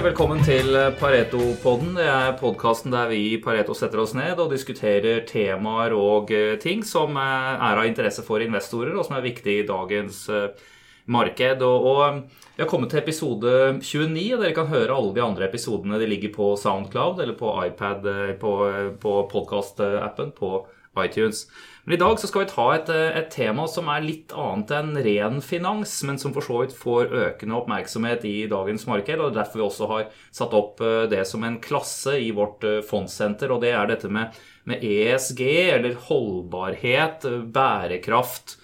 Hei, 0.00 0.06
velkommen 0.06 0.38
til 0.40 0.72
eh, 0.80 0.94
Pareto-podden. 0.96 1.90
Det 1.98 2.06
er 2.08 2.30
podkasten 2.40 2.94
der 2.94 3.10
vi 3.10 3.18
i 3.34 3.40
Pareto 3.44 3.74
setter 3.76 4.00
oss 4.00 4.14
ned 4.16 4.38
og 4.40 4.48
diskuterer 4.48 5.26
temaer 5.28 5.92
og 5.92 6.32
eh, 6.32 6.54
ting 6.56 6.80
som 6.88 7.18
är 7.20 7.60
er 7.60 7.76
av 7.76 7.84
interesse 7.84 8.22
for 8.24 8.40
investorer, 8.40 8.96
og 8.96 9.04
som 9.04 9.16
er 9.16 9.28
viktig 9.28 9.58
i 9.58 9.66
dagens 9.66 10.28
marknad. 10.28 10.64
marked. 11.06 11.62
Og, 11.62 12.22
vi 12.56 12.62
har 12.62 12.68
kommet 12.68 12.90
til 12.90 12.98
episode 12.98 13.80
29, 13.82 14.34
og 14.34 14.40
dere 14.40 14.54
kan 14.54 14.72
høre 14.72 14.96
alle 14.96 15.14
de 15.14 15.20
andre 15.20 15.48
episodene. 15.48 15.98
De 15.98 16.06
ligger 16.06 16.32
på 16.32 16.56
Soundcloud 16.56 17.20
eller 17.20 17.34
på 17.34 17.66
iPad 17.66 18.02
på, 18.40 18.72
på 19.00 19.28
podkast-appen 19.28 20.32
på 20.32 20.66
iTunes. 21.04 21.46
Men 21.90 21.96
i 21.96 21.98
dag 21.98 22.20
så 22.20 22.28
skal 22.30 22.44
vi 22.44 22.50
ta 22.52 22.64
et, 22.70 22.90
et, 22.94 23.16
eh, 23.18 23.24
tema 23.34 23.64
som 23.66 23.88
er 23.90 24.04
litt 24.04 24.30
annet 24.38 24.70
enn 24.76 24.92
ren 25.02 25.40
finans, 25.42 25.96
men 26.06 26.20
som 26.22 26.30
for 26.30 26.46
så 26.46 26.60
vidt 26.60 26.76
får 26.78 27.10
økende 27.10 27.56
oppmerksomhet 27.56 28.22
i 28.30 28.44
dagens 28.46 28.84
marked. 28.86 29.18
og 29.18 29.34
Derfor 29.34 29.58
vi 29.58 29.64
også 29.64 29.88
har 29.90 30.04
satt 30.30 30.54
opp 30.54 30.78
eh, 30.86 31.08
det 31.10 31.24
som 31.26 31.42
en 31.42 31.56
klasse 31.58 32.14
i 32.14 32.28
vårt 32.30 32.62
eh, 32.62 32.76
fondcenter 32.86 32.86
fondssenter. 32.86 33.50
Og 33.50 33.64
det 33.64 33.72
er 33.74 33.90
dette 33.90 34.06
med, 34.06 34.38
med 34.70 34.84
ESG, 34.86 35.42
eller 35.72 35.98
holdbarhet, 36.06 37.26
bærekraft. 37.50 38.54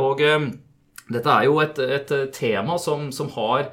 Och 0.00 0.20
og 0.26 0.50
dette 1.06 1.30
er 1.30 1.44
jo 1.46 1.60
et, 1.60 1.78
et 1.78 2.12
tema 2.34 2.78
som, 2.78 3.12
som 3.12 3.30
har 3.36 3.68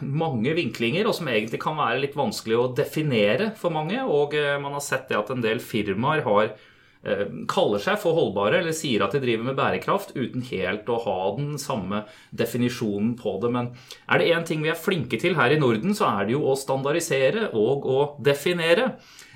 mange 0.00 0.56
vinklinger, 0.56 1.06
og 1.06 1.14
som 1.14 1.28
egentlig 1.28 1.60
kan 1.62 1.78
være 1.78 2.00
litt 2.00 2.18
vanskelig 2.18 2.58
å 2.58 2.68
definere 2.74 3.52
for 3.54 3.70
mange. 3.70 4.02
Og 4.02 4.34
man 4.34 4.74
har 4.74 4.82
sett 4.82 5.06
det 5.12 5.20
at 5.20 5.30
en 5.30 5.44
del 5.44 5.62
firmaer 5.62 6.26
har 6.26 6.54
Eh, 7.02 7.24
kaller 7.50 7.80
seg 7.82 7.96
for 7.98 8.14
holdbare 8.14 8.60
eller 8.60 8.74
sier 8.78 9.02
at 9.02 9.16
de 9.16 9.18
driver 9.24 9.48
med 9.48 9.56
bærekraft 9.58 10.12
uten 10.14 10.44
helt 10.52 10.86
å 10.86 11.00
ha 11.02 11.16
den 11.34 11.56
samme 11.58 12.04
definisjonen 12.30 13.16
på 13.18 13.32
det. 13.42 13.48
Men 13.50 13.72
er 14.06 14.22
det 14.22 14.28
én 14.30 14.44
ting 14.46 14.60
vi 14.62 14.70
er 14.70 14.78
flinke 14.78 15.18
til 15.18 15.34
her 15.34 15.50
i 15.50 15.58
Norden, 15.58 15.96
så 15.98 16.06
er 16.12 16.28
det 16.28 16.36
jo 16.36 16.44
å 16.46 16.54
standardisere 16.58 17.48
og 17.58 17.88
å 17.90 17.98
definere. 18.22 18.92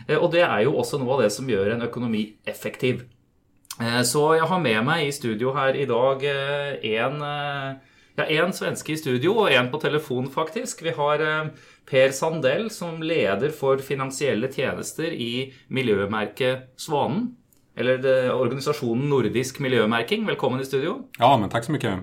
Eh, 0.06 0.14
og 0.14 0.31
det 0.37 0.44
er 0.47 0.62
jo 0.62 0.77
også 0.78 1.00
noe 1.03 1.17
av 1.17 1.25
det 1.25 1.33
som 1.34 1.50
gjør 1.50 1.72
en 1.75 1.83
økonomi 1.89 2.22
effektiv. 2.47 3.03
Eh, 3.81 4.03
så 4.06 4.22
jeg 4.39 4.47
har 4.47 4.62
med 4.62 4.87
meg 4.87 5.09
i 5.09 5.17
studio 5.17 5.55
her 5.56 5.75
i 5.75 5.89
dag 5.91 6.22
en, 6.22 7.25
ja, 8.14 8.44
svenske 8.55 8.94
i 8.94 9.00
studio 9.00 9.33
og 9.41 9.50
en 9.50 9.72
på 9.72 9.81
telefon, 9.83 10.31
faktisk. 10.31 10.84
Vi 10.87 10.94
har 10.94 11.25
Per 11.87 12.14
Sandell 12.14 12.70
som 12.70 13.03
leder 13.03 13.50
for 13.50 13.83
finansielle 13.83 14.53
tjenester 14.55 15.11
i 15.11 15.50
miljømerket 15.67 16.70
Svanen 16.78 17.27
eller 17.77 17.98
det, 18.00 18.19
organisasjonen 18.32 19.08
Nordisk 19.10 19.60
miljømerking. 19.60 20.24
Velkommen 20.28 20.62
i 20.62 20.69
studio. 20.69 21.02
Ja, 21.20 21.34
men 21.36 21.52
takk 21.52 21.66
så 21.66 21.74
mye. 21.74 21.98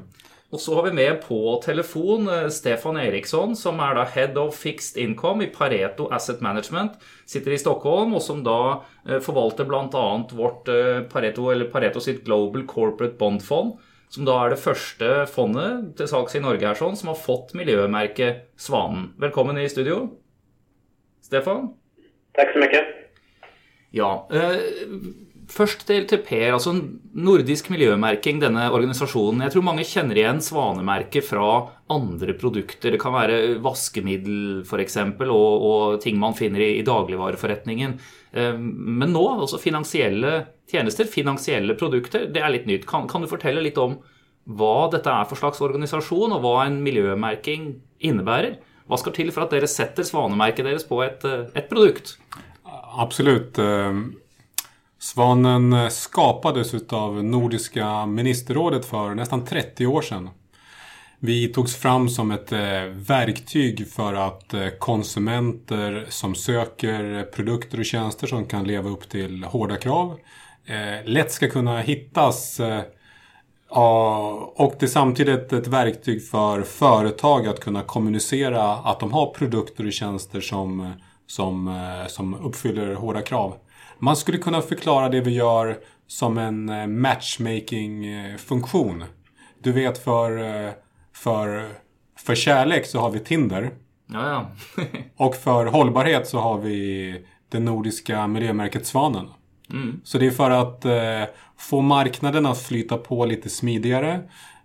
Og 0.54 0.62
så 0.62 0.76
har 0.78 0.86
vi 0.86 0.92
med 0.94 1.24
på 1.24 1.38
telefon 1.64 2.28
eh, 2.30 2.50
Stefan 2.54 3.00
Eriksson, 3.02 3.56
som 3.58 3.80
er 3.82 3.96
da 3.98 4.04
Head 4.06 4.38
of 4.38 4.54
Fixed 4.62 5.00
Income 5.02 5.48
i 5.48 5.50
Pareto 5.50 6.12
Asset 6.14 6.44
Management. 6.46 7.00
Sitter 7.26 7.56
i 7.56 7.58
Stockholm, 7.58 8.14
og 8.14 8.22
som 8.22 8.44
da 8.46 8.60
eh, 9.08 9.18
forvalter 9.18 9.66
bl.a. 9.66 10.06
vårt 10.30 10.70
eh, 10.70 11.02
Pareto, 11.10 11.50
eller 11.50 11.72
Pareto 11.74 12.04
sitt 12.06 12.22
Global 12.28 12.68
Corporate 12.70 13.18
Bond 13.18 13.42
Fond. 13.42 13.80
Som 14.14 14.30
da 14.30 14.38
er 14.44 14.54
det 14.54 14.62
første 14.62 15.24
fondet 15.26 15.96
til 15.98 16.12
salgs 16.12 16.38
i 16.38 16.44
Norge 16.44 16.76
sånn, 16.78 17.00
som 17.00 17.10
har 17.10 17.18
fått 17.18 17.56
miljømerket 17.58 18.52
Svanen. 18.62 19.10
Velkommen 19.18 19.58
i 19.58 19.66
studio. 19.74 20.04
Stefan? 21.26 21.72
Takk 22.38 22.54
så 22.54 22.62
mye. 22.62 22.86
Ja. 23.98 24.14
Først 25.52 25.84
til, 25.88 26.06
til, 26.08 26.22
Per. 26.24 26.54
altså 26.56 26.72
Nordisk 27.14 27.70
miljømerking, 27.74 28.40
denne 28.42 28.68
organisasjonen. 28.72 29.42
Jeg 29.44 29.54
tror 29.56 29.66
mange 29.66 29.86
kjenner 29.88 30.20
igjen 30.20 30.42
svanemerket 30.44 31.26
fra 31.28 31.48
andre 31.92 32.36
produkter. 32.40 32.94
Det 32.94 33.02
kan 33.02 33.16
være 33.16 33.58
vaskemiddel 33.64 34.62
f.eks. 34.64 34.98
Og, 35.26 35.66
og 35.68 36.00
ting 36.04 36.20
man 36.22 36.38
finner 36.38 36.64
i, 36.64 36.72
i 36.80 36.88
dagligvareforretningen. 36.88 37.98
Eh, 38.34 38.56
men 38.58 39.14
nå, 39.16 39.26
altså 39.36 39.62
finansielle 39.62 40.36
tjenester, 40.72 41.10
finansielle 41.10 41.76
produkter, 41.80 42.30
det 42.32 42.44
er 42.44 42.54
litt 42.54 42.70
nytt. 42.70 42.88
Kan, 42.90 43.10
kan 43.12 43.26
du 43.26 43.32
fortelle 43.32 43.64
litt 43.64 43.80
om 43.82 44.00
hva 44.44 44.90
dette 44.92 45.12
er 45.12 45.28
for 45.30 45.40
slags 45.40 45.62
organisasjon, 45.64 46.36
og 46.36 46.44
hva 46.44 46.66
en 46.68 46.82
miljømerking 46.84 47.70
innebærer? 48.04 48.60
Hva 48.90 49.00
skal 49.00 49.16
til 49.16 49.32
for 49.32 49.46
at 49.46 49.54
dere 49.56 49.70
setter 49.72 50.04
svanemerket 50.08 50.68
deres 50.68 50.84
på 50.88 51.00
et, 51.06 51.24
eh, 51.28 51.48
et 51.56 51.70
produkt? 51.72 52.18
Absolutt. 53.00 53.60
Eh, 53.60 54.04
Svanen 55.04 55.92
skapades 55.92 56.74
av 56.90 57.24
Nordiska 57.24 58.06
ministerrådet 58.06 58.86
för 58.86 59.16
nästan 59.16 59.46
30 59.46 59.86
år 59.86 60.02
sedan. 60.02 60.30
Vi 61.20 61.48
togs 61.48 61.76
fram 61.76 62.10
som 62.10 62.32
ett 62.32 62.52
eh, 62.52 62.84
verktyg 62.94 63.88
för 63.88 64.14
att 64.14 64.54
eh, 64.54 64.68
konsumenter 64.80 66.06
som 66.10 66.36
söker 66.36 67.24
produkter 67.24 67.80
och 67.80 67.86
tjänster 67.86 68.28
som 68.28 68.46
kan 68.46 68.64
leva 68.64 68.90
upp 68.90 69.10
till 69.10 69.44
hårda 69.44 69.78
krav 69.78 70.20
eh, 70.66 71.06
lätt 71.06 71.32
ska 71.32 71.50
kunna 71.50 71.80
hittas 71.82 72.62
och 74.56 74.76
det 74.80 74.86
är 74.86 74.88
samtidigt 74.88 75.54
ett 75.54 75.68
verktyg 75.68 76.28
för 76.28 76.62
företag 76.62 77.48
att 77.48 77.60
kunna 77.60 77.82
kommunicera 77.82 78.76
att 78.76 79.00
de 79.00 79.14
har 79.14 79.34
produkter 79.34 79.86
och 79.86 79.94
tjänster 79.94 80.42
som, 80.42 80.94
som, 81.28 81.84
som 82.08 82.34
uppfyller 82.34 82.94
hårda 82.96 83.22
krav. 83.22 83.56
Man 84.00 84.18
skulle 84.18 84.38
kunna 84.38 84.62
förklara 84.62 85.10
det 85.10 85.22
vi 85.22 85.32
gör 85.32 85.78
som 86.08 86.38
en 86.38 86.70
eh, 86.70 86.88
matchmaking-funktion. 86.88 89.04
Du 89.64 89.72
vet 89.72 89.98
för, 89.98 90.38
eh, 90.38 90.72
för, 91.14 91.70
för 92.18 92.36
kärlek 92.36 92.86
så 92.86 93.00
har 93.00 93.12
vi 93.12 93.20
Tinder. 93.20 93.72
Ja, 94.08 94.30
ja. 94.30 94.52
och 95.26 95.36
för 95.36 95.66
hållbarhet 95.66 96.28
så 96.28 96.40
har 96.40 96.60
vi 96.60 97.26
det 97.50 97.60
nordiska 97.60 98.28
miljömärket 98.28 98.86
Svanen. 98.86 99.30
Mm. 99.70 100.02
Så 100.04 100.18
det 100.18 100.28
är 100.28 100.32
för 100.32 100.52
att 100.52 100.86
eh, 100.86 101.24
få 101.58 101.82
marknaden 101.82 102.46
att 102.46 102.62
flyta 102.62 102.98
på 102.98 103.26
lite 103.26 103.50
smidigare 103.50 104.14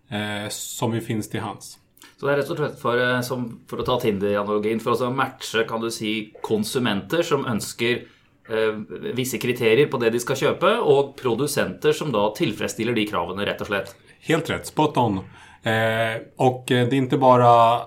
eh, 0.09 0.49
som 0.51 0.91
vi 0.91 1.01
finns 1.01 1.31
till 1.31 1.41
hands. 1.41 1.79
Så 2.21 2.27
det 2.27 2.33
er 2.33 2.37
rett 2.41 2.51
og 2.51 2.59
slett 2.59 2.85
eh, 2.85 3.21
som, 3.23 3.61
for 3.71 3.79
å 3.79 3.85
ta 3.87 4.01
Tinder-analogien, 4.03 4.81
for 4.83 4.99
å 4.99 5.11
matche 5.15 5.63
kan 5.69 5.81
du 5.81 5.91
si, 5.95 6.33
konsumenter 6.43 7.23
som 7.23 7.47
ønsker 7.47 8.03
Eh, 8.03 8.18
Eh, 8.51 8.97
vissa 9.15 9.39
kriterier 9.39 9.87
på 9.87 9.97
det 9.97 10.11
de 10.11 10.21
ska 10.21 10.35
köpa 10.35 10.81
och 10.81 11.17
producenter 11.17 11.93
som 11.93 12.13
då 12.13 12.35
tillfredsställer 12.35 12.93
de 12.93 13.07
kraven 13.07 13.47
rätt 13.47 13.61
och 13.61 13.67
slett. 13.67 13.97
Helt 14.21 14.51
rätt, 14.51 14.67
spot 14.67 14.97
on. 14.97 15.19
Eh, 15.63 15.73
och 16.37 16.73
eh, 16.73 16.89
det 16.89 16.97
är 16.97 16.99
inte 16.99 17.19
bara 17.19 17.81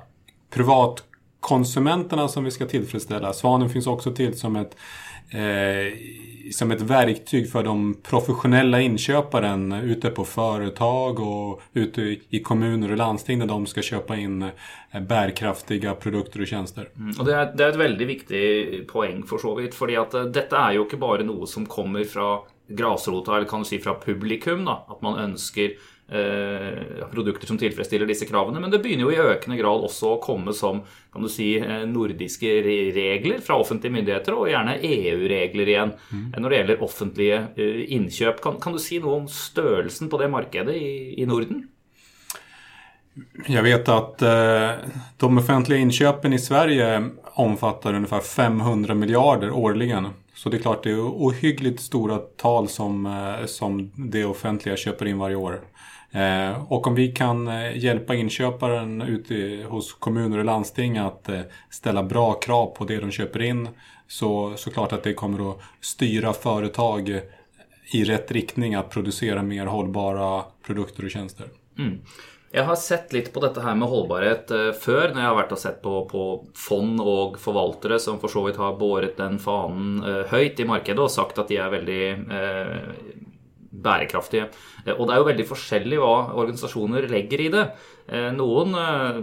privatkonsumenterna 0.54 2.28
som 2.28 2.44
vi 2.44 2.52
ska 2.52 2.66
tillfredsställa. 2.66 3.34
Svanen 3.34 3.70
finns 3.70 3.88
också 3.88 4.12
till 4.12 4.40
som 4.40 4.56
ett 4.56 4.76
eh, 5.32 5.94
som 6.52 6.72
ett 6.72 6.82
verktyg 6.82 7.52
för 7.52 7.64
de 7.64 7.98
professionella 8.04 8.82
inköparen 8.82 9.72
ute 9.72 10.10
på 10.10 10.26
företag 10.26 11.20
och 11.20 11.62
ute 11.74 12.18
i 12.30 12.40
kommuner 12.40 12.92
och 12.92 12.98
landsting 12.98 13.40
när 13.40 13.46
de 13.46 13.66
ska 13.66 13.82
köpa 13.82 14.16
in 14.18 14.42
eh, 14.92 15.02
bärkraftiga 15.02 15.94
produkter 15.96 16.42
och 16.42 16.48
tjänster. 16.48 16.90
Mm, 16.96 17.20
och 17.20 17.26
det, 17.26 17.36
är, 17.36 17.56
det 17.56 17.64
är 17.64 17.70
ett 17.70 17.76
väldigt 17.76 18.08
viktigt 18.08 18.88
poäng 18.88 19.24
för 19.24 19.38
så 19.38 19.56
vidt, 19.56 19.76
för 19.76 20.00
att 20.02 20.14
eh, 20.14 20.24
detta 20.24 20.58
är 20.58 20.72
ju 20.72 20.82
inte 20.82 20.98
bara 20.98 21.24
något 21.24 21.50
som 21.50 21.66
kommer 21.66 22.04
från 22.04 22.40
gräsrota 22.68 23.38
eller 23.38 23.48
kan 23.48 23.60
du 23.60 23.66
säga 23.66 23.82
från 23.82 24.00
publikum, 24.06 24.66
då, 24.66 24.86
att 24.88 25.02
man 25.02 25.20
önskar 25.20 25.70
produkter 27.12 27.48
som 27.48 27.58
tilfredsstiller 27.58 28.10
disse 28.10 28.26
kravene. 28.28 28.60
Men 28.60 28.72
det 28.72 28.82
begynner 28.84 29.08
jo 29.08 29.14
i 29.14 29.32
økende 29.34 29.58
grad 29.60 29.86
også 29.88 30.16
å 30.16 30.22
komme 30.24 30.54
som 30.56 30.82
kan 31.14 31.22
du 31.22 31.30
si, 31.30 31.58
eh, 31.60 31.86
nordiske 31.88 32.48
regler 32.96 33.42
fra 33.44 33.58
offentlige 33.60 33.94
myndigheter, 33.94 34.36
og 34.36 34.50
gjerne 34.52 34.78
EU-regler 34.80 35.74
igjen 35.74 35.94
mm. 36.12 36.26
når 36.38 36.50
det 36.50 36.60
gjelder 36.60 36.86
offentlige 36.88 37.42
eh, 37.56 37.82
innkjøp. 37.98 38.42
Kan, 38.44 38.60
kan, 38.64 38.76
du 38.76 38.80
si 38.80 39.02
noe 39.04 39.22
om 39.22 39.28
størrelsen 39.28 40.10
på 40.12 40.22
det 40.22 40.32
markedet 40.32 40.76
i, 40.76 41.22
i 41.22 41.28
Norden? 41.28 41.68
Jag 43.48 43.64
vet 43.64 43.90
att 43.90 44.22
eh, 44.22 44.72
de 45.18 45.38
offentliga 45.38 45.80
inköpen 45.80 46.34
i 46.34 46.40
Sverige 46.40 47.10
omfattar 47.34 47.94
ungefär 47.94 48.20
500 48.20 48.94
miljarder 48.94 49.52
årligen. 49.52 50.08
Så 50.34 50.50
det 50.50 50.58
är 50.58 50.62
klart 50.62 50.84
det 50.84 50.92
är 50.92 51.00
ohyggligt 51.00 51.82
stora 51.82 52.18
tal 52.18 52.68
som, 52.68 53.06
eh, 53.06 53.46
som 53.46 53.92
det 53.96 54.26
offentliga 54.26 54.78
köper 54.78 55.06
in 55.06 55.18
varje 55.18 55.36
år. 55.36 55.60
Eh, 56.12 56.72
och 56.72 56.88
om 56.88 56.96
vi 56.96 57.12
kan 57.12 57.48
eh, 57.48 57.78
hjälpa 57.78 58.16
inköparen 58.16 59.02
ute 59.02 59.66
hos 59.70 59.94
kommuner 59.94 60.38
och 60.38 60.46
landsting 60.46 60.98
att 60.98 61.30
eh, 61.30 61.42
ställa 61.70 62.04
bra 62.04 62.34
krav 62.34 62.66
på 62.66 62.86
det 62.86 63.00
de 63.00 63.12
köper 63.12 63.42
in 63.42 63.70
så 64.08 64.54
såklart 64.56 64.94
att 64.94 65.04
det 65.04 65.14
kommer 65.14 65.52
att 65.52 65.58
styra 65.82 66.34
företag 66.34 67.22
i 67.94 68.04
rätt 68.04 68.32
riktning 68.32 68.76
att 68.76 68.90
producera 68.90 69.44
mer 69.44 69.66
hållbara 69.66 70.44
produkter 70.66 71.06
och 71.06 71.12
tjänster. 71.12 71.48
Mm. 71.78 72.02
Jag 72.52 72.64
har 72.64 72.76
sett 72.76 73.14
lite 73.14 73.32
på 73.32 73.40
detta 73.40 73.62
här 73.62 73.76
med 73.76 73.88
hållbarhet 73.88 74.48
förr 74.80 75.12
när 75.14 75.22
jag 75.22 75.28
har 75.28 75.36
varit 75.36 75.52
och 75.52 75.58
sett 75.58 75.82
på, 75.82 76.06
på 76.06 76.46
fond 76.54 77.02
och 77.02 77.40
förvaltare 77.40 78.00
som 78.00 78.20
för 78.20 78.28
så 78.28 78.44
vidt 78.44 78.58
har 78.58 78.78
båret 78.78 79.18
den 79.18 79.40
fanen 79.40 80.04
högt 80.30 80.60
i 80.60 80.66
marknaden 80.66 81.04
och 81.04 81.12
sagt 81.12 81.38
att 81.38 81.48
de 81.48 81.58
är 81.58 81.70
väldigt 81.70 82.18
eh, 82.32 82.78
bærekraftige. 83.72 84.50
Eh, 84.86 84.94
og 84.94 85.08
det 85.08 85.16
er 85.16 85.22
jo 85.22 85.30
veldig 85.30 85.48
forskjellig 85.50 86.02
hva 86.02 86.14
organisasjoner 86.36 87.10
legger 87.12 87.46
i 87.46 87.50
det. 87.54 87.66
Eh, 88.12 88.30
noen 88.36 88.78
eh, 88.78 89.22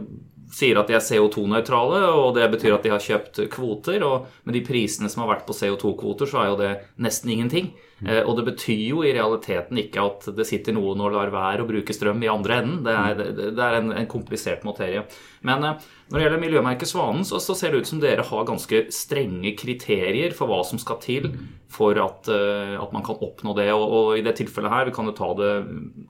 sier 0.54 0.78
at 0.80 0.88
de 0.88 0.96
er 0.96 1.04
CO2-nøytrale, 1.04 2.00
og 2.16 2.32
det 2.36 2.46
betyr 2.52 2.76
at 2.76 2.86
de 2.86 2.92
har 2.94 3.02
kjøpt 3.02 3.42
kvoter. 3.52 4.04
Og 4.06 4.28
med 4.48 4.56
de 4.56 4.64
prisene 4.66 5.10
som 5.12 5.24
har 5.24 5.34
vært 5.34 5.46
på 5.48 5.56
CO2-kvoter, 5.56 6.30
så 6.30 6.42
er 6.42 6.50
jo 6.50 6.58
det 6.60 6.72
nesten 7.04 7.34
ingenting. 7.34 7.70
Eh, 8.06 8.20
og 8.22 8.36
det 8.38 8.44
betyr 8.52 8.82
jo 8.92 9.02
i 9.02 9.12
realiteten 9.14 9.80
ikke 9.82 10.04
at 10.04 10.28
det 10.36 10.46
sitter 10.46 10.76
noen 10.76 11.00
og 11.02 11.16
lar 11.16 11.32
være 11.34 11.64
å 11.64 11.68
bruke 11.68 11.94
strøm 11.94 12.22
i 12.22 12.30
andre 12.30 12.60
enden. 12.62 12.80
Det 12.86 12.94
er, 12.94 13.22
det 13.56 13.64
er 13.64 13.78
en, 13.80 13.92
en, 13.96 14.08
komplisert 14.10 14.64
materie. 14.66 15.02
Men 15.46 15.66
eh, 15.66 15.86
når 16.08 16.18
det 16.18 16.26
gjelder 16.26 16.44
miljømerket 16.44 16.92
Svanen, 16.92 17.26
så, 17.26 17.42
så, 17.42 17.56
ser 17.58 17.74
det 17.74 17.82
ut 17.82 17.90
som 17.90 18.02
dere 18.02 18.26
har 18.26 18.48
ganske 18.48 18.86
strenge 18.94 19.54
kriterier 19.58 20.36
for 20.36 20.50
hva 20.50 20.62
som 20.66 20.80
skal 20.80 21.02
til 21.02 21.32
for 21.68 21.98
at, 22.00 22.30
uh, 22.32 22.78
at 22.80 22.94
man 22.94 23.04
kan 23.04 23.18
oppnå 23.20 23.52
det. 23.58 23.68
Og, 23.74 23.84
og, 23.84 24.12
i 24.16 24.24
det 24.24 24.38
tilfellet 24.38 24.72
her, 24.72 24.86
vi 24.88 24.94
kan 24.96 25.10
jo 25.10 25.16
ta 25.18 25.34
det 25.36 25.52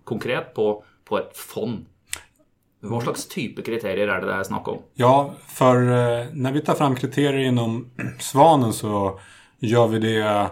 konkret 0.07 0.53
på, 0.55 0.71
på 1.09 1.19
et 1.19 1.33
fond. 1.35 1.83
Vad 2.81 3.03
slags 3.03 3.27
av 3.27 3.63
kriterier 3.63 4.09
är 4.09 4.21
det 4.21 4.27
det 4.27 4.35
här 4.35 4.45
snakk 4.45 4.69
om? 4.69 4.79
Ja, 4.95 5.35
för 5.47 5.77
eh, 5.77 6.27
när 6.33 6.53
vi 6.53 6.61
tar 6.61 6.75
fram 6.75 6.97
kriterier 6.97 7.45
inom 7.45 7.91
Svanen, 8.19 8.73
så 8.73 9.21
gör 9.59 9.89
vi 9.89 9.99
det 9.99 10.51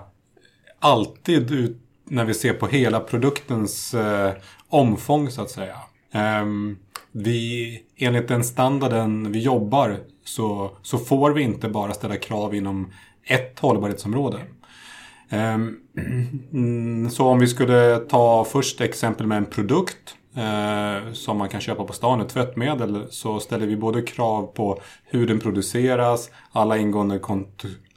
alltid 0.78 1.50
ut 1.50 1.76
när 2.05 2.25
vi 2.25 2.34
ser 2.34 2.52
på 2.52 2.67
hela 2.67 3.00
produktens 3.00 3.94
eh, 3.94 4.32
omfång 4.69 5.31
så 5.31 5.43
att 5.43 5.50
säga. 5.50 5.76
Ehm, 6.12 6.78
vi, 7.12 7.81
enligt 7.96 8.28
den 8.28 8.44
standarden 8.44 9.32
vi 9.32 9.38
jobbar 9.38 9.99
så, 10.25 10.76
så 10.82 10.99
får 10.99 11.31
vi 11.31 11.43
inte 11.43 11.69
bara 11.69 11.93
ställa 11.93 12.17
krav 12.17 12.55
inom 12.55 12.93
ett 13.25 13.58
hållbarhetsområde. 13.58 14.38
Ehm, 15.28 15.76
så 17.11 17.26
om 17.26 17.38
vi 17.38 17.46
skulle 17.46 17.99
ta 17.99 18.44
först 18.44 18.81
exempel 18.81 19.26
med 19.26 19.38
en 19.38 19.46
produkt 19.46 20.15
eh, 20.37 21.12
som 21.12 21.38
man 21.38 21.49
kan 21.49 21.61
köpa 21.61 21.85
på 21.85 21.93
stan, 21.93 22.21
ett 22.21 22.29
tvättmedel, 22.29 23.06
så 23.11 23.41
ställer 23.41 23.67
vi 23.67 23.77
både 23.77 24.03
krav 24.03 24.47
på 24.47 24.81
hur 25.05 25.27
den 25.27 25.41
produceras, 25.41 26.31
alla 26.53 26.77
ingående 26.77 27.21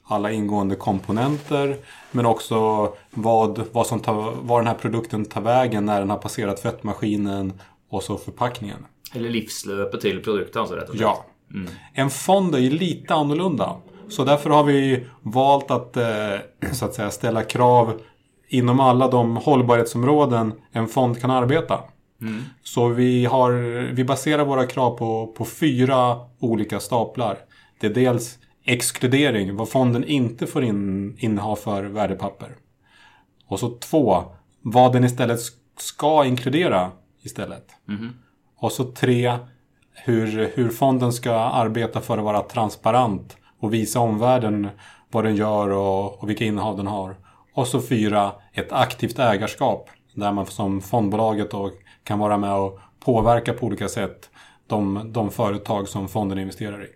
alla 0.10 0.32
ingående 0.32 0.76
komponenter. 0.76 1.78
Men 2.12 2.26
också 2.26 2.90
vad, 3.12 3.62
vad, 3.72 3.88
som 3.88 4.00
tar, 4.00 4.34
vad 4.42 4.60
den 4.60 4.68
här 4.68 4.76
produkten 4.76 5.26
tar 5.26 5.42
vägen 5.42 5.86
när 5.86 6.00
den 6.00 6.10
har 6.10 6.18
passerat 6.18 6.62
tvättmaskinen 6.62 7.54
och 7.90 8.04
så 8.04 8.18
förpackningen. 8.18 8.86
Eller 9.14 9.30
livslöpet 9.30 10.02
till 10.02 10.24
produkten 10.24 10.62
alltså 10.62 10.76
rätt 10.76 10.90
och 10.90 10.96
Ja. 10.96 11.26
Mm. 11.54 11.72
En 11.94 12.10
fond 12.10 12.56
är 12.56 12.60
ju 12.60 12.70
lite 12.70 13.14
annorlunda. 13.14 13.76
Så 14.10 14.24
därför 14.24 14.50
har 14.50 14.64
vi 14.64 15.06
valt 15.22 15.72
att, 15.72 15.98
eh, 15.98 16.36
så 16.72 16.86
att 16.86 16.94
säga, 16.94 17.12
ställa 17.12 17.44
krav 17.44 18.02
inom 18.48 18.80
alla 18.80 19.08
de 19.08 19.38
hållbarhetsområden 19.38 20.54
en 20.72 20.88
fond 20.88 21.22
kan 21.22 21.32
arbeta. 21.32 21.80
Mm. 22.22 22.44
Så 22.64 22.88
vi, 22.88 23.26
har, 23.26 23.52
vi 23.94 24.04
baserar 24.04 24.46
våra 24.46 24.66
krav 24.66 24.98
på, 24.98 25.28
på 25.28 25.46
fyra 25.46 26.18
olika 26.40 26.80
staplar. 26.80 27.38
Det 27.80 27.88
är 27.88 27.94
dels 27.94 28.40
exkludering, 28.64 29.56
vad 29.56 29.70
fonden 29.70 30.04
inte 30.04 30.48
får 30.48 30.64
in, 30.64 31.16
inneha 31.20 31.56
för 31.56 31.84
värdepapper. 31.84 32.56
Och 33.48 33.60
så 33.60 33.78
två, 33.78 34.24
vad 34.62 34.94
den 34.94 35.04
istället 35.04 35.40
ska 35.78 36.26
inkludera 36.26 36.92
istället. 37.22 37.66
Mm. 37.88 38.10
Och 38.58 38.72
så 38.72 38.84
tre, 38.84 39.38
hur, 39.94 40.52
hur 40.56 40.70
fonden 40.70 41.14
ska 41.14 41.34
arbeta 41.34 42.02
för 42.02 42.18
att 42.18 42.24
vara 42.24 42.42
transparent 42.42 43.38
och 43.60 43.74
visa 43.74 44.00
omvärlden 44.00 44.70
vad 45.12 45.24
den 45.24 45.36
gör 45.36 45.70
och, 45.70 46.24
och 46.24 46.30
vilka 46.30 46.46
innehav 46.46 46.78
den 46.78 46.88
har. 46.88 47.16
Och 47.54 47.68
så 47.68 47.82
fyra, 47.82 48.32
ett 48.54 48.72
aktivt 48.72 49.20
ägarskap 49.20 49.90
där 50.14 50.32
man 50.32 50.46
som 50.46 50.82
fondbolaget 50.82 51.52
då 51.52 51.72
kan 52.10 52.20
vara 52.20 52.38
med 52.38 52.54
och 52.54 52.80
påverka 53.06 53.54
på 53.54 53.66
olika 53.66 53.88
sätt 53.88 54.30
de, 54.68 55.12
de 55.14 55.32
företag 55.32 55.88
som 55.88 56.08
fonden 56.08 56.40
investerar 56.40 56.84
i. 56.84 56.88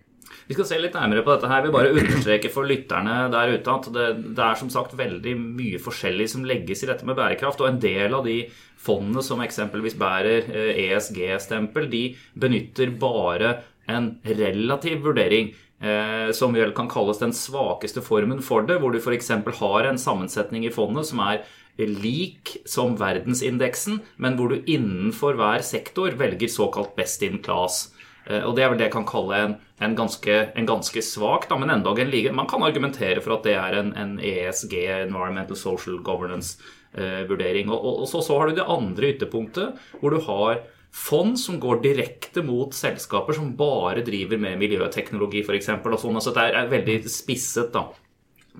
Vi 0.48 0.54
ska 0.54 0.63
se 0.63 0.80
lite 0.80 1.00
närmare 1.00 1.21
på 1.21 1.31
dette 1.31 1.48
her. 1.48 1.62
Vi 1.62 1.71
bare 1.71 1.89
understreker 1.89 2.50
för 2.50 2.65
lytterne 2.65 3.30
der 3.31 3.48
ute 3.48 3.71
at 3.71 3.94
det, 3.94 4.13
det, 4.13 4.42
är 4.42 4.56
som 4.56 4.69
sagt 4.69 4.94
väldigt 4.94 5.38
mye 5.38 5.80
forskjellig 5.80 6.30
som 6.30 6.45
läggs 6.45 6.83
i 6.83 6.89
detta 6.89 7.06
med 7.06 7.15
bærekraft. 7.15 7.62
och 7.62 7.68
en 7.68 7.80
del 7.80 8.13
av 8.13 8.25
de 8.25 8.50
fondene 8.77 9.24
som 9.24 9.42
exempelvis 9.42 9.95
bærer 9.95 10.50
ESG-stempel, 10.56 11.83
eh, 11.83 11.89
de 11.89 12.16
benytter 12.33 12.88
bara 12.88 13.56
en 13.86 14.19
relativ 14.24 14.98
vurdering. 15.06 15.54
Eh, 15.83 16.31
som 16.31 16.54
väl 16.54 16.71
kan 16.71 16.89
kallas 16.89 17.19
den 17.19 17.33
svagaste 17.33 18.01
formen 18.01 18.42
för 18.42 18.62
det, 18.62 18.80
hvor 18.80 18.92
du 18.92 19.00
f.eks. 19.00 19.31
har 19.59 19.83
en 19.83 20.00
sammansättning 20.00 20.66
i 20.66 20.71
fondet 20.71 21.06
som 21.06 21.19
är 21.19 21.44
lik 21.77 22.57
som 22.69 22.97
verdensindeksen, 22.99 24.01
men 24.21 24.37
hvor 24.37 24.53
du 24.53 24.61
innenfor 24.69 25.37
hver 25.39 25.63
sektor 25.65 26.13
velger 26.19 26.51
såkalt 26.51 26.95
best 26.97 27.23
in 27.25 27.39
class. 27.43 27.87
Eh, 28.25 28.43
og 28.43 28.55
det 28.55 28.63
er 28.63 28.71
vel 28.71 28.79
det 28.79 28.87
jeg 28.87 28.95
kan 28.95 29.07
kalle 29.09 29.39
en, 29.39 29.55
en 29.83 29.95
ganske, 29.97 30.35
en 30.55 30.69
ganske 30.69 31.03
svak, 31.03 31.49
da, 31.49 31.57
men 31.59 31.73
endog 31.73 31.99
en 31.99 32.11
like 32.13 32.31
Man 32.35 32.47
kan 32.49 32.63
argumentere 32.63 33.23
for 33.23 33.37
at 33.37 33.47
det 33.47 33.57
er 33.59 33.79
en, 33.79 33.91
en 33.99 34.15
ESG, 34.19 34.77
Environmental 35.07 35.59
Social 35.59 35.99
Governance-vurdering. 36.05 37.67
Eh, 37.67 37.73
og, 37.73 37.79
og, 37.79 38.05
og, 38.05 38.07
så, 38.11 38.21
så 38.23 38.39
har 38.39 38.49
du 38.49 38.61
det 38.61 38.69
andre 38.69 39.11
ytterpunktet, 39.15 39.83
hvor 39.99 40.13
du 40.13 40.21
har 40.29 40.63
fond 40.93 41.39
som 41.41 41.57
går 41.57 41.81
direkte 41.81 42.43
mot 42.45 42.75
selskaper 42.77 43.33
som 43.33 43.55
bare 43.57 44.05
driver 44.05 44.37
med 44.37 44.59
miljøteknologi, 44.61 45.41
f.eks. 45.41 45.71
Sånn, 45.73 46.19
altså 46.19 46.35
det 46.35 46.51
er 46.53 46.69
veldig 46.69 46.99
spisset, 47.09 47.73
da. 47.73 47.87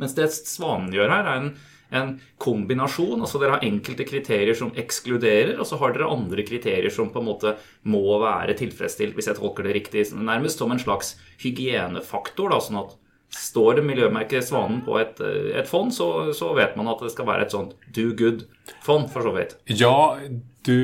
Mens 0.02 0.16
det 0.18 0.32
Svanen 0.34 0.90
gjør 0.96 1.14
her, 1.14 1.30
er 1.30 1.44
en 1.44 1.52
en 1.96 2.16
kombinasjon. 2.42 3.22
altså 3.22 3.42
Dere 3.42 3.58
har 3.58 3.68
enkelte 3.68 4.08
kriterier 4.08 4.58
som 4.58 4.74
ekskluderer, 4.80 5.56
og 5.60 5.68
så 5.70 5.80
har 5.82 5.94
dere 5.94 6.12
andre 6.12 6.46
kriterier 6.48 6.94
som 6.94 7.12
på 7.14 7.22
en 7.22 7.30
måte 7.30 7.56
må 7.90 8.20
være 8.24 8.58
tilfredsstilt, 8.60 9.16
hvis 9.18 9.30
jeg 9.32 9.40
tolker 9.40 9.68
det 9.68 9.78
riktig. 9.78 10.08
Nærmest 10.18 10.62
som 10.62 10.74
en 10.74 10.82
slags 10.82 11.16
hygienefaktor. 11.44 12.54
da, 12.54 12.62
sånn 12.64 12.84
at 12.84 13.00
Står 13.34 13.80
det 13.80 13.84
miljømerket 13.88 14.46
Svanen 14.46 14.84
på 14.86 15.00
et, 15.02 15.18
eh, 15.18 15.58
et 15.58 15.66
fond, 15.66 15.90
så, 15.90 16.30
så, 16.38 16.52
vet 16.54 16.76
man 16.78 16.92
at 16.92 17.00
det 17.02 17.10
skal 17.10 17.26
være 17.26 17.48
et 17.48 17.56
sånt 17.56 17.72
do 17.96 18.12
good-fond, 18.14 19.08
for 19.10 19.26
så 19.26 19.32
vidt. 19.34 19.56
Ja, 19.74 20.20
du, 20.68 20.78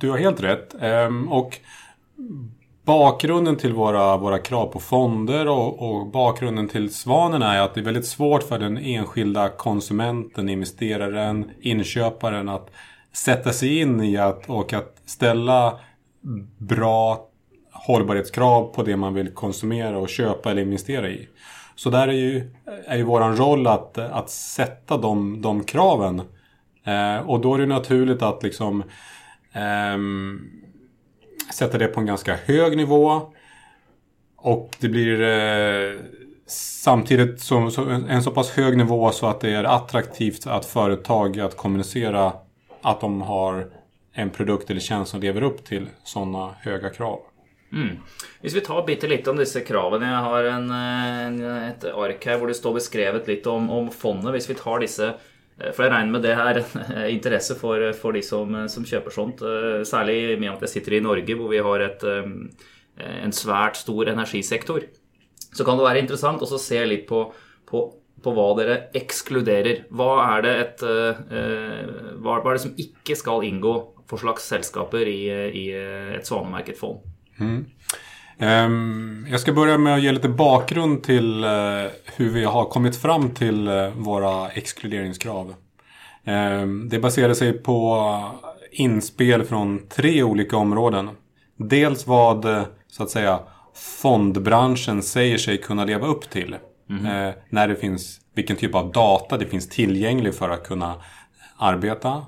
du 0.00 0.06
har 0.08 0.22
helt 0.22 0.40
rett. 0.40 0.72
Um, 0.80 1.26
og 1.28 1.58
Bakgrunden 2.90 3.56
till 3.56 3.72
våra, 3.72 4.16
våra 4.16 4.38
krav 4.38 4.66
på 4.66 4.80
fonder 4.80 5.48
och, 5.48 5.90
och, 5.90 6.06
bakgrunden 6.06 6.68
till 6.68 6.94
Svanen 6.94 7.42
är 7.42 7.60
att 7.60 7.74
det 7.74 7.80
är 7.80 7.84
väldigt 7.84 8.06
svårt 8.06 8.42
för 8.42 8.58
den 8.58 8.78
enskilda 8.78 9.48
konsumenten, 9.48 10.48
investeraren, 10.48 11.50
inköparen 11.60 12.48
att 12.48 12.70
sätta 13.12 13.52
sig 13.52 13.78
in 13.78 14.00
i 14.00 14.16
att, 14.16 14.50
och 14.50 14.72
att 14.72 15.02
ställa 15.06 15.78
bra 16.58 17.28
hållbarhetskrav 17.72 18.74
på 18.74 18.82
det 18.82 18.96
man 18.96 19.14
vill 19.14 19.34
konsumera 19.34 19.98
och 19.98 20.08
köpa 20.08 20.50
eller 20.50 20.62
investera 20.62 21.08
i. 21.08 21.28
Så 21.74 21.90
där 21.90 22.08
är 22.08 22.12
ju, 22.12 22.50
är 22.86 22.96
ju 22.96 23.02
våran 23.02 23.36
roll 23.36 23.66
att, 23.66 23.98
att 23.98 24.30
sätta 24.30 24.96
de, 24.96 25.42
de 25.42 25.64
kraven. 25.64 26.22
Eh, 26.84 27.16
och 27.16 27.40
då 27.40 27.54
är 27.54 27.58
det 27.58 27.66
naturligt 27.66 28.22
att 28.22 28.42
liksom 28.42 28.82
ehm, 29.52 30.60
sätta 31.54 31.78
det 31.78 31.86
på 31.86 32.00
en 32.00 32.06
ganska 32.06 32.36
hög 32.36 32.76
nivå. 32.76 33.22
Och 34.36 34.76
det 34.80 34.88
blir 34.88 35.20
eh, 35.20 36.00
samtidigt 36.82 37.40
som, 37.40 37.70
så, 37.70 37.84
en 37.88 38.22
så 38.22 38.30
pass 38.30 38.50
hög 38.50 38.76
nivå 38.76 39.10
så 39.10 39.26
att 39.26 39.40
det 39.40 39.50
är 39.50 39.64
attraktivt 39.64 40.46
att 40.46 40.66
företag 40.66 41.40
att 41.40 41.56
kommunicera 41.56 42.32
att 42.82 43.00
de 43.00 43.22
har 43.22 43.66
en 44.12 44.30
produkt 44.30 44.70
eller 44.70 44.80
tjänst 44.80 45.10
som 45.10 45.20
lever 45.20 45.42
upp 45.42 45.64
till 45.64 45.88
sådana 46.04 46.54
höga 46.60 46.90
krav. 46.90 47.20
Mm. 47.72 47.96
Hvis 48.40 48.54
vi 48.54 48.60
tar 48.60 48.86
bitte 48.86 49.08
lite 49.08 49.30
om 49.30 49.36
disse 49.36 49.60
kravene 49.60 50.10
Jag 50.10 50.22
har 50.22 50.44
en, 50.44 50.70
eh, 50.70 51.26
en, 51.26 51.44
ett 51.44 51.84
ark 51.84 52.26
här 52.26 52.38
där 52.38 52.46
det 52.46 52.54
står 52.54 52.74
beskrevet 52.74 53.28
lite 53.28 53.48
om, 53.48 53.70
om 53.70 53.90
fondet. 53.90 54.34
Hvis 54.34 54.50
vi 54.50 54.54
tar 54.54 54.78
disse 54.78 55.14
Eh, 55.60 55.72
for 55.74 55.84
jeg 55.84 55.92
regner 55.92 56.14
med 56.14 56.24
det 56.24 56.34
er 56.34 56.60
eh, 56.62 57.06
interesse 57.12 57.56
for, 57.58 57.82
eh, 57.82 57.96
for 57.96 58.16
de 58.16 58.22
som, 58.24 58.56
som, 58.72 58.86
kjøper 58.86 59.14
sånt. 59.14 59.44
Særlig 59.88 60.38
med 60.40 60.54
at 60.54 60.66
jeg 60.66 60.76
sitter 60.76 60.98
i 60.98 61.04
Norge, 61.04 61.36
hvor 61.36 61.52
vi 61.52 61.62
har 61.64 61.86
et, 61.86 62.04
en 63.00 63.36
svært 63.36 63.80
stor 63.80 64.12
energisektor. 64.12 64.88
Så 65.50 65.66
kan 65.66 65.78
det 65.78 65.86
være 65.86 66.04
interessant 66.04 66.42
å 66.42 66.60
se 66.60 66.80
litt 66.86 67.06
på, 67.08 67.24
på, 67.66 67.86
på, 68.22 68.34
hva 68.36 68.50
dere 68.58 68.76
ekskluderer. 68.96 69.86
Hva 69.90 70.10
er, 70.36 70.44
det 70.46 70.52
et, 70.64 70.84
hva 72.22 72.36
er 72.38 72.52
det 72.52 72.62
som 72.62 72.76
ikke 72.78 73.16
skal 73.18 73.46
inngå 73.48 73.74
for 74.10 74.22
slags 74.22 74.46
selskaper 74.50 75.10
i, 75.10 75.22
i 75.58 75.64
et 75.74 76.28
svanemerket 76.28 76.78
fond? 76.78 77.02
Mm. 77.40 77.64
Ehm, 78.40 79.26
jag 79.30 79.40
ska 79.40 79.52
börja 79.52 79.78
med 79.78 79.94
att 79.94 80.02
ge 80.02 80.12
lite 80.12 80.28
bakgrund 80.28 81.02
till 81.02 81.44
eh, 81.44 81.50
hur 82.16 82.30
vi 82.30 82.44
har 82.44 82.64
kommit 82.64 82.96
fram 82.96 83.30
till 83.30 83.68
eh, 83.68 83.88
våra 83.88 84.48
exkluderingskrav. 84.48 85.54
Ehm, 86.24 86.88
det 86.88 86.98
baserar 86.98 87.34
sig 87.34 87.52
på 87.52 88.30
inspel 88.70 89.44
från 89.44 89.88
tre 89.88 90.22
olika 90.22 90.56
områden. 90.56 91.10
Dels 91.56 92.06
vad 92.06 92.44
eh, 92.44 92.62
så 92.88 93.02
att 93.02 93.10
säga 93.10 93.40
fondbranschen 94.02 95.02
säger 95.02 95.38
sig 95.38 95.58
kunna 95.58 95.84
leva 95.84 96.06
upp 96.06 96.30
till. 96.30 96.56
Mm. 96.90 97.32
När 97.48 97.68
det 97.68 97.76
finns, 97.76 98.20
vilken 98.34 98.56
typ 98.56 98.74
av 98.74 98.92
data 98.92 99.38
det 99.38 99.46
finns 99.46 99.68
tillgänglig 99.68 100.34
för 100.34 100.50
att 100.50 100.66
kunna 100.66 100.94
arbeta. 101.56 102.24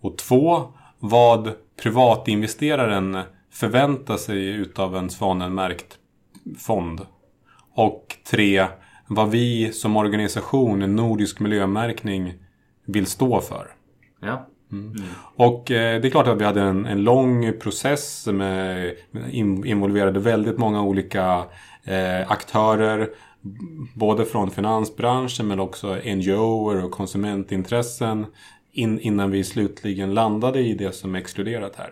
Och 0.00 0.18
två, 0.18 0.72
vad 0.98 1.52
privatinvesteraren 1.82 3.18
förväntar 3.52 4.16
sig 4.16 4.46
utav 4.46 4.96
en 4.96 5.10
Svanen-märkt 5.10 5.98
fond. 6.58 7.00
Och 7.74 8.16
tre, 8.30 8.66
vad 9.06 9.30
vi 9.30 9.72
som 9.72 9.96
organisation, 9.96 10.96
nordisk 10.96 11.40
miljömärkning, 11.40 12.34
vill 12.86 13.06
stå 13.06 13.40
för. 13.40 13.66
Ja. 14.20 14.46
Mm. 14.72 14.94
Och 15.36 15.70
eh, 15.70 16.00
det 16.00 16.08
är 16.08 16.10
klart 16.10 16.26
att 16.26 16.40
vi 16.40 16.44
hade 16.44 16.62
en, 16.62 16.86
en 16.86 17.04
lång 17.04 17.52
process 17.60 18.26
med, 18.26 18.94
in, 19.30 19.66
involverade 19.66 20.20
väldigt 20.20 20.58
många 20.58 20.82
olika 20.82 21.44
eh, 21.84 22.30
aktörer. 22.30 23.10
Både 23.94 24.24
från 24.24 24.50
finansbranschen 24.50 25.48
men 25.48 25.60
också 25.60 25.96
NGOer 26.04 26.84
och 26.84 26.90
konsumentintressen. 26.90 28.26
In, 28.72 29.00
innan 29.00 29.30
vi 29.30 29.44
slutligen 29.44 30.14
landade 30.14 30.60
i 30.60 30.74
det 30.74 30.92
som 30.92 31.14
är 31.14 31.18
exkluderat 31.18 31.76
här. 31.76 31.90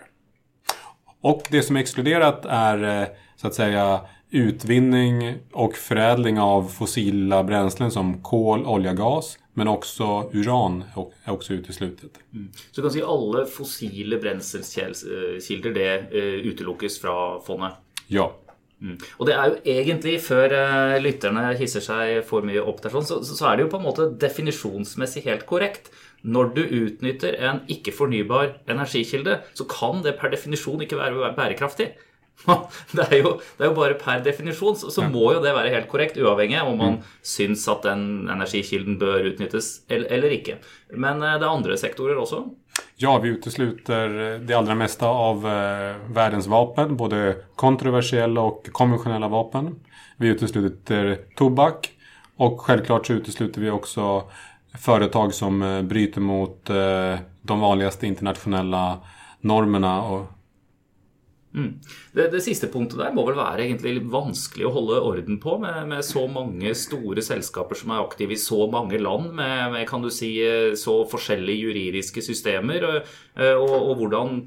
Och 1.21 1.43
det 1.51 1.63
som 1.63 1.77
är 1.77 1.81
exkluderat 1.81 2.45
är 2.45 3.03
eh, 3.03 3.09
så 3.37 3.47
att 3.47 3.55
säga 3.55 4.01
utvinning 4.31 5.39
och 5.53 5.77
förädling 5.77 6.41
av 6.41 6.69
fossila 6.69 7.45
bränslen 7.45 7.91
som 7.91 8.23
kol, 8.23 8.67
olja, 8.67 8.93
gas. 8.93 9.39
Men 9.55 9.69
också 9.69 10.31
uran 10.33 10.85
är 11.25 11.33
också 11.33 11.53
uteslutet. 11.53 12.11
Mm. 12.35 12.49
Så 12.71 12.81
du 12.81 12.83
kan 12.83 12.91
si 12.91 13.03
alle 13.03 13.47
fossile 13.47 14.19
brenselskilder 14.19 15.71
det 15.71 15.93
uh, 16.13 16.47
utelukkes 16.47 17.01
fra 17.01 17.41
fondet? 17.41 17.73
Ja. 18.07 18.35
Mm. 18.83 18.99
Og 19.17 19.27
det 19.27 19.33
er 19.33 19.49
jo 19.49 19.55
egentlig, 19.79 20.19
før 20.21 20.53
uh, 20.53 20.97
lytterne 21.01 21.55
hisser 21.57 21.81
seg 21.81 22.19
for 22.29 22.45
mye 22.45 22.61
opp 22.61 22.83
der, 22.85 22.93
så, 23.01 23.23
så, 23.25 23.39
er 23.49 23.57
det 23.57 23.65
jo 23.65 23.71
på 23.73 23.81
en 23.81 23.87
måte 23.89 24.11
definisjonsmessig 24.21 25.25
helt 25.25 25.47
korrekt. 25.49 25.89
Når 26.27 26.51
du 26.57 26.63
utnytter 26.65 27.37
en 27.49 27.63
ikke-fornybar 27.71 28.57
energikilde, 28.71 29.41
så 29.55 29.67
kan 29.71 30.03
det 30.03 30.17
per 30.21 30.33
definisjon 30.35 30.83
ikke 30.83 30.99
være 30.99 31.33
bærekraftig. 31.39 31.93
Det 32.97 33.01
er, 33.01 33.17
jo, 33.23 33.31
det 33.57 33.65
er 33.65 33.71
jo, 33.71 33.75
bare 33.77 33.97
per 33.97 34.21
definisjon, 34.25 34.77
så, 34.77 34.91
så 34.93 35.07
ja. 35.07 35.09
må 35.09 35.31
jo 35.33 35.41
det 35.41 35.55
være 35.57 35.73
helt 35.73 35.89
korrekt, 35.89 36.19
uavhengig 36.21 36.61
om 36.61 36.77
man 36.79 36.99
mm. 36.99 37.15
syns 37.25 37.65
at 37.73 37.87
den 37.87 38.29
energikilden 38.29 38.99
bør 39.01 39.31
utnyttes 39.31 39.71
eller, 39.89 40.11
eller 40.13 40.35
ikke. 40.37 40.59
Men 40.93 41.23
eh, 41.25 41.39
det 41.41 41.47
er 41.47 41.55
andre 41.55 41.79
sektorer 41.81 42.21
også? 42.21 42.43
Ja, 43.01 43.15
vi 43.25 43.33
utesluter 43.37 44.13
det 44.45 44.57
allra 44.57 44.77
mesta 44.77 45.09
av 45.09 45.49
eh, 45.49 45.97
världens 46.13 46.49
vapen, 46.53 46.97
både 46.97 47.39
kontroversiella 47.57 48.41
och 48.41 48.69
konventionella 48.73 49.29
vapen. 49.33 49.75
Vi 50.17 50.29
utesluter 50.29 51.17
tobak 51.37 51.93
och 52.37 52.61
självklart 52.61 53.07
så 53.07 53.13
utesluter 53.13 53.61
vi 53.61 53.71
också 53.71 54.31
företag 54.79 55.35
som 55.35 55.63
eh, 55.63 55.83
bryter 55.83 56.21
mot 56.21 56.71
eh, 56.71 57.19
de 57.43 57.61
vanligaste 57.61 58.07
internationella 58.07 58.99
normerna 59.41 60.03
och 60.03 60.27
Mm. 61.57 61.81
Det, 62.13 62.29
det, 62.29 62.41
sista 62.41 62.67
punkten 62.67 62.99
där 62.99 63.13
må 63.13 63.27
väl 63.27 63.35
vara 63.35 63.65
egentligen 63.65 64.11
vanskelig 64.11 64.67
å 64.67 64.71
orden 65.01 65.39
på, 65.41 65.59
med, 65.59 65.89
med, 65.89 66.05
så 66.05 66.27
många 66.29 66.75
stora 66.75 67.23
selskaper 67.23 67.75
som 67.75 67.91
är 67.91 68.05
aktiva 68.05 68.33
i 68.33 68.37
så 68.37 68.71
många 68.71 68.99
land, 68.99 69.35
med, 69.35 69.73
med 69.73 69.89
kan 69.89 70.03
du 70.03 70.11
säga, 70.11 70.77
så 70.77 71.01
olika 71.01 71.53
juridiska 71.53 72.21
system 72.21 72.71
eh, 72.71 72.85
och 72.85 73.03
hur 73.35 73.57
og, 73.57 73.97
hvordan 73.97 74.47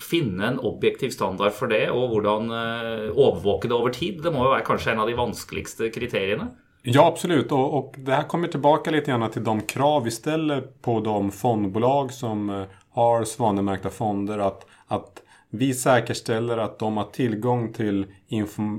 finne 0.00 0.46
en 0.46 0.58
objektiv 0.58 1.10
standard 1.10 1.52
för 1.52 1.66
det, 1.66 1.90
och 1.90 2.08
hvordan 2.08 2.50
eh, 2.50 3.10
overvåke 3.16 3.68
det 3.68 3.74
över 3.74 3.90
tid. 3.90 4.22
Det 4.22 4.30
måste 4.30 4.48
vara 4.48 4.60
kanske 4.60 4.90
en 4.90 5.00
av 5.00 5.06
de 5.06 5.14
vanskeligste 5.14 5.90
kriterierna. 5.90 6.48
Ja, 6.88 7.06
absolut. 7.06 7.52
Och, 7.52 7.78
och, 7.78 7.94
det 7.98 8.12
här 8.12 8.22
kommer 8.22 8.48
tillbaka 8.48 8.90
lite 8.90 9.10
grann 9.10 9.30
till 9.30 9.44
de 9.44 9.60
krav 9.60 10.04
vi 10.04 10.10
ställer 10.10 10.60
på 10.60 11.00
de 11.00 11.30
fondbolag 11.32 12.12
som 12.12 12.50
eh, 12.50 12.62
har 12.90 13.24
svanemärkta 13.24 13.90
fonder. 13.90 14.38
Att, 14.38 14.66
att 14.86 15.22
vi 15.50 15.74
säkerställer 15.74 16.58
att 16.58 16.78
de 16.78 16.96
har 16.96 17.04
tillgång 17.04 17.72
till 17.72 18.06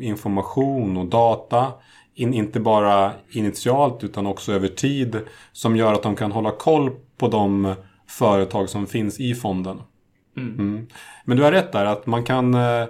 information 0.01 0.97
och 0.97 1.05
data. 1.05 1.73
In, 2.13 2.33
inte 2.33 2.59
bara 2.59 3.11
initialt 3.29 4.03
utan 4.03 4.27
också 4.27 4.51
över 4.51 4.67
tid. 4.67 5.19
Som 5.51 5.75
gör 5.75 5.93
att 5.93 6.03
de 6.03 6.15
kan 6.15 6.31
hålla 6.31 6.51
koll 6.51 6.91
på 7.17 7.27
de 7.27 7.75
företag 8.07 8.69
som 8.69 8.87
finns 8.87 9.19
i 9.19 9.35
fonden. 9.35 9.81
Mm. 10.37 10.53
Mm. 10.53 10.87
Men 11.25 11.37
du 11.37 11.43
har 11.43 11.51
rätt 11.51 11.71
där 11.71 11.85
att 11.85 12.05
man 12.05 12.23
kan... 12.23 12.53
Eh, 12.53 12.85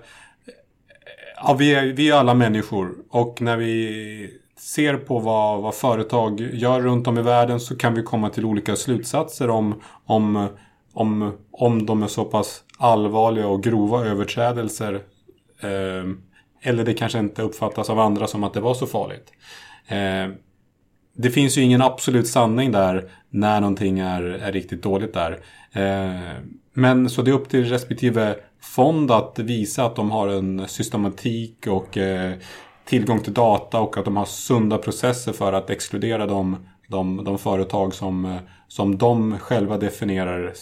ja, 1.35 1.55
vi, 1.59 1.75
är, 1.75 1.85
vi 1.85 2.09
är 2.09 2.15
alla 2.15 2.33
människor 2.33 2.95
och 3.09 3.41
när 3.41 3.57
vi 3.57 4.39
ser 4.59 4.97
på 4.97 5.19
vad, 5.19 5.61
vad 5.61 5.75
företag 5.75 6.41
gör 6.41 6.81
runt 6.81 7.07
om 7.07 7.17
i 7.17 7.21
världen 7.21 7.59
så 7.59 7.77
kan 7.77 7.93
vi 7.93 8.03
komma 8.03 8.29
till 8.29 8.45
olika 8.45 8.75
slutsatser 8.75 9.49
om, 9.49 9.81
om, 10.05 10.49
om, 10.93 11.37
om 11.51 11.85
de 11.85 12.03
är 12.03 12.07
så 12.07 12.25
pass 12.25 12.63
allvarliga 12.77 13.47
och 13.47 13.63
grova 13.63 14.05
överträdelser. 14.05 14.93
Eh, 15.59 16.03
eller 16.61 16.85
det 16.85 16.93
kanske 16.93 17.19
inte 17.19 17.41
uppfattas 17.41 17.89
av 17.89 17.99
andra 17.99 18.27
som 18.27 18.43
att 18.43 18.53
det 18.53 18.61
var 18.61 18.73
så 18.73 18.87
farligt. 18.87 19.31
Eh, 19.87 20.35
det 21.17 21.29
finns 21.29 21.57
ju 21.57 21.61
ingen 21.61 21.81
absolut 21.81 22.27
sanning 22.27 22.71
där 22.71 23.09
när 23.29 23.61
någonting 23.61 23.99
är, 23.99 24.23
är 24.23 24.51
riktigt 24.51 24.83
dåligt 24.83 25.13
där. 25.13 25.39
Eh, 25.71 26.43
men 26.73 27.09
så 27.09 27.21
det 27.21 27.31
är 27.31 27.35
upp 27.35 27.49
till 27.49 27.65
respektive 27.65 28.35
fond 28.61 29.11
att 29.11 29.39
visa 29.39 29.85
att 29.85 29.95
de 29.95 30.11
har 30.11 30.27
en 30.27 30.67
systematik 30.67 31.67
och 31.67 31.97
eh, 31.97 32.33
tillgång 32.87 33.19
till 33.19 33.33
data 33.33 33.79
och 33.79 33.97
att 33.97 34.05
de 34.05 34.17
har 34.17 34.25
sunda 34.25 34.77
processer 34.77 35.33
för 35.33 35.53
att 35.53 35.69
exkludera 35.69 36.25
de, 36.25 36.67
de, 36.87 37.23
de 37.23 37.37
företag 37.37 37.93
som, 37.93 38.39
som 38.67 38.97
de 38.97 39.39
själva 39.39 39.77
definierar 39.77 40.53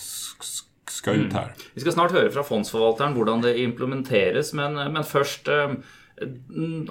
ska 0.89 1.11
ut 1.11 1.17
mm. 1.17 1.35
här. 1.35 1.43
Mm. 1.43 1.55
Vi 1.73 1.81
ska 1.81 1.91
snart 1.91 2.11
höra 2.11 2.31
från 2.31 2.43
fondsförvaltaren 2.43 3.13
hur 3.13 3.41
det 3.41 3.59
implementeras 3.59 4.53
men, 4.53 4.73
men 4.73 5.03
först 5.03 5.47
eh, 5.47 5.71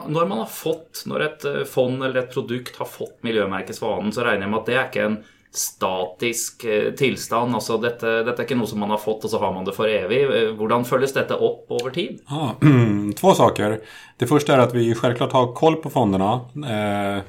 när 0.07 0.27
man 0.27 0.39
har 0.39 0.47
fått, 0.47 1.03
när 1.07 1.21
ett 1.21 1.45
eh, 1.45 1.65
fond 1.65 2.05
eller 2.05 2.21
ett 2.21 2.35
produkt 2.35 2.77
har 2.77 2.87
fått 2.87 3.23
miljömärket 3.23 3.77
Svanen 3.77 4.13
så 4.13 4.21
räknar 4.21 4.41
jag 4.41 4.51
med 4.51 4.59
att 4.59 4.67
det 4.67 4.75
är 4.75 4.85
inte 4.85 5.01
en 5.01 5.25
statisk 5.57 6.65
eh, 6.65 6.93
tillstånd. 6.93 7.55
Alltså 7.55 7.79
detta, 7.79 8.07
detta 8.23 8.43
är 8.43 8.43
inte 8.43 8.55
något 8.55 8.69
som 8.69 8.81
man 8.81 8.91
har 8.91 8.99
fått 8.99 9.25
och 9.25 9.31
så 9.31 9.39
har 9.39 9.53
man 9.53 9.65
det 9.65 9.73
för 9.73 9.89
evigt. 9.89 10.31
Eh, 10.31 10.39
Hur 10.39 10.85
följs 10.85 11.13
detta 11.13 11.35
upp 11.35 11.71
över 11.71 11.91
tid? 11.91 12.21
Ah, 12.27 12.51
två 13.17 13.35
saker. 13.35 13.81
Det 14.17 14.27
första 14.27 14.55
är 14.55 14.59
att 14.59 14.75
vi 14.75 14.95
självklart 14.95 15.33
har 15.33 15.53
koll 15.53 15.77
på 15.77 15.91
fonderna. 15.91 16.41
Eh, 16.55 17.23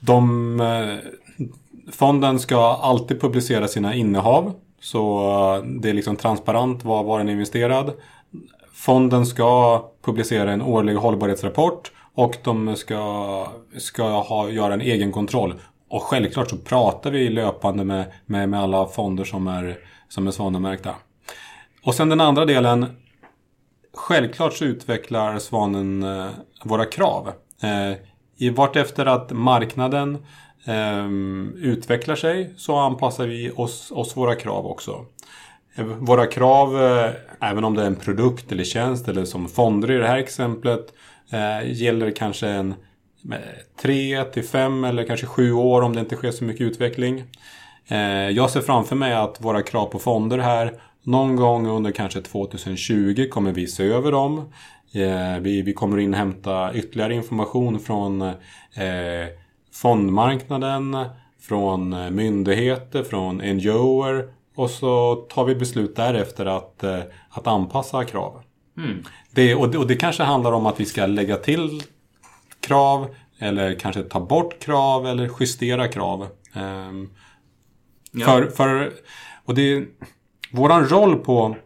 de, 0.00 1.00
fonden 1.92 2.38
ska 2.38 2.76
alltid 2.82 3.20
publicera 3.20 3.68
sina 3.68 3.94
innehav. 3.94 4.52
Så 4.80 5.64
det 5.80 5.90
är 5.90 5.94
liksom 5.94 6.16
transparent 6.16 6.84
var, 6.84 7.04
var 7.04 7.18
den 7.18 7.28
är 7.28 7.32
investerad. 7.32 7.92
Fonden 8.74 9.26
ska 9.26 9.82
publicera 10.04 10.52
en 10.52 10.62
årlig 10.62 10.94
hållbarhetsrapport 10.94 11.92
och 12.14 12.36
de 12.44 12.76
ska, 12.76 13.46
ska 13.78 14.02
ha, 14.02 14.50
göra 14.50 14.74
en 14.74 14.80
egen 14.80 15.12
kontroll. 15.12 15.54
Och 15.94 16.02
självklart 16.02 16.50
så 16.50 16.56
pratar 16.56 17.10
vi 17.10 17.28
löpande 17.28 17.84
med, 17.84 18.04
med, 18.26 18.48
med 18.48 18.60
alla 18.60 18.86
fonder 18.86 19.24
som 19.24 19.46
är, 19.46 19.78
som 20.08 20.26
är 20.26 20.30
svanenmärkta. 20.30 20.94
Och 21.82 21.94
sen 21.94 22.08
den 22.08 22.20
andra 22.20 22.44
delen. 22.44 22.86
Självklart 23.94 24.52
så 24.52 24.64
utvecklar 24.64 25.38
Svanen 25.38 26.02
eh, 26.02 26.26
våra 26.64 26.84
krav. 26.84 27.32
Eh, 27.62 27.96
i 28.36 28.50
vart 28.50 28.76
efter 28.76 29.06
att 29.06 29.30
marknaden 29.30 30.18
eh, 30.64 31.08
utvecklar 31.56 32.16
sig 32.16 32.54
så 32.56 32.76
anpassar 32.76 33.26
vi 33.26 33.50
oss, 33.56 33.90
oss 33.90 34.16
våra 34.16 34.34
krav 34.34 34.66
också. 34.66 35.06
Eh, 35.74 35.84
våra 35.84 36.26
krav, 36.26 36.82
eh, 36.82 37.10
även 37.40 37.64
om 37.64 37.74
det 37.74 37.82
är 37.82 37.86
en 37.86 37.96
produkt 37.96 38.52
eller 38.52 38.64
tjänst 38.64 39.08
eller 39.08 39.24
som 39.24 39.48
fonder 39.48 39.90
i 39.90 39.98
det 39.98 40.06
här 40.06 40.18
exemplet, 40.18 40.94
eh, 41.30 41.72
gäller 41.72 42.10
kanske 42.10 42.48
en 42.48 42.74
tre 43.82 44.24
till 44.24 44.44
fem 44.44 44.84
eller 44.84 45.04
kanske 45.04 45.26
sju 45.26 45.52
år 45.52 45.82
om 45.82 45.94
det 45.94 46.00
inte 46.00 46.16
sker 46.16 46.30
så 46.30 46.44
mycket 46.44 46.60
utveckling. 46.60 47.24
Eh, 47.88 47.98
jag 48.30 48.50
ser 48.50 48.60
framför 48.60 48.96
mig 48.96 49.14
att 49.14 49.40
våra 49.40 49.62
krav 49.62 49.86
på 49.86 49.98
fonder 49.98 50.38
här 50.38 50.80
någon 51.02 51.36
gång 51.36 51.66
under 51.66 51.90
kanske 51.90 52.20
2020 52.20 53.28
kommer 53.30 53.52
vi 53.52 53.66
se 53.66 53.84
över 53.84 54.12
dem. 54.12 54.52
Vi, 55.40 55.62
vi 55.62 55.72
kommer 55.72 55.98
inhämta 55.98 56.74
ytterligare 56.74 57.14
information 57.14 57.80
från 57.80 58.22
eh, 58.22 58.34
fondmarknaden, 59.74 60.96
från 61.40 61.92
eh, 61.92 62.10
myndigheter, 62.10 63.02
från 63.02 63.36
NGOer 63.36 64.28
och 64.56 64.70
så 64.70 65.14
tar 65.14 65.44
vi 65.44 65.54
beslut 65.54 65.96
därefter 65.96 66.46
att, 66.46 66.84
eh, 66.84 67.00
att 67.28 67.46
anpassa 67.46 68.04
krav. 68.04 68.42
Mm. 68.76 69.02
Det, 69.30 69.54
och, 69.54 69.68
det, 69.68 69.78
och 69.78 69.86
det 69.86 69.96
kanske 69.96 70.22
handlar 70.22 70.52
om 70.52 70.66
att 70.66 70.80
vi 70.80 70.84
ska 70.84 71.06
lägga 71.06 71.36
till 71.36 71.82
krav 72.64 73.14
eller 73.38 73.74
kanske 73.78 74.02
ta 74.02 74.20
bort 74.20 74.58
krav 74.58 75.06
eller 75.06 75.30
justera 75.40 75.88
krav. 75.88 76.28
Um, 76.54 77.10
ja. 78.12 78.26
för, 78.26 78.46
för, 78.46 78.92
och 79.44 79.54
det, 79.54 79.84
våran 80.52 80.88
roll 80.88 81.16
på, 81.16 81.56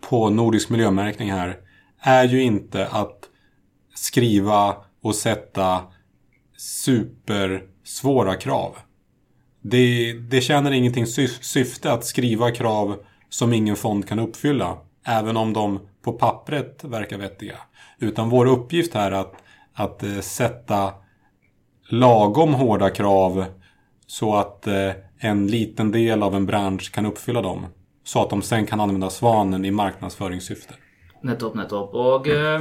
på 0.00 0.30
Nordisk 0.30 0.70
miljömärkning 0.70 1.32
här 1.32 1.56
är 2.00 2.24
ju 2.24 2.42
inte 2.42 2.86
att 2.86 3.28
skriva 3.94 4.76
och 5.02 5.14
sätta 5.14 5.82
supersvåra 6.56 8.34
krav. 8.34 8.76
Det, 9.60 10.12
det 10.12 10.40
tjänar 10.40 10.70
ingenting 10.70 11.06
syfte 11.06 11.92
att 11.92 12.04
skriva 12.04 12.50
krav 12.50 12.96
som 13.28 13.52
ingen 13.52 13.76
fond 13.76 14.08
kan 14.08 14.18
uppfylla. 14.18 14.78
Även 15.04 15.36
om 15.36 15.52
de 15.52 15.80
på 16.02 16.12
pappret 16.12 16.84
verkar 16.84 17.18
vettiga. 17.18 17.56
Utan 17.98 18.28
vår 18.28 18.46
uppgift 18.46 18.94
här 18.94 19.12
är 19.12 19.16
att, 19.16 19.34
att 19.78 20.02
eh, 20.02 20.20
sätta 20.20 20.92
lagom 21.88 22.54
hårda 22.54 22.90
krav 22.90 23.44
så 24.06 24.36
att 24.36 24.66
eh, 24.66 24.90
en 25.18 25.46
liten 25.46 25.92
del 25.92 26.22
av 26.22 26.34
en 26.34 26.46
bransch 26.46 26.92
kan 26.92 27.06
uppfylla 27.06 27.42
dem. 27.42 27.66
Så 28.04 28.22
att 28.22 28.30
de 28.30 28.42
sen 28.42 28.66
kan 28.66 28.80
använda 28.80 29.10
Svanen 29.10 29.64
i 29.64 29.70
marknadsföringssyfte. 29.70 30.74
Nettopp, 31.20 31.54
nettopp. 31.54 31.94
Og 31.94 32.28
eh, 32.28 32.60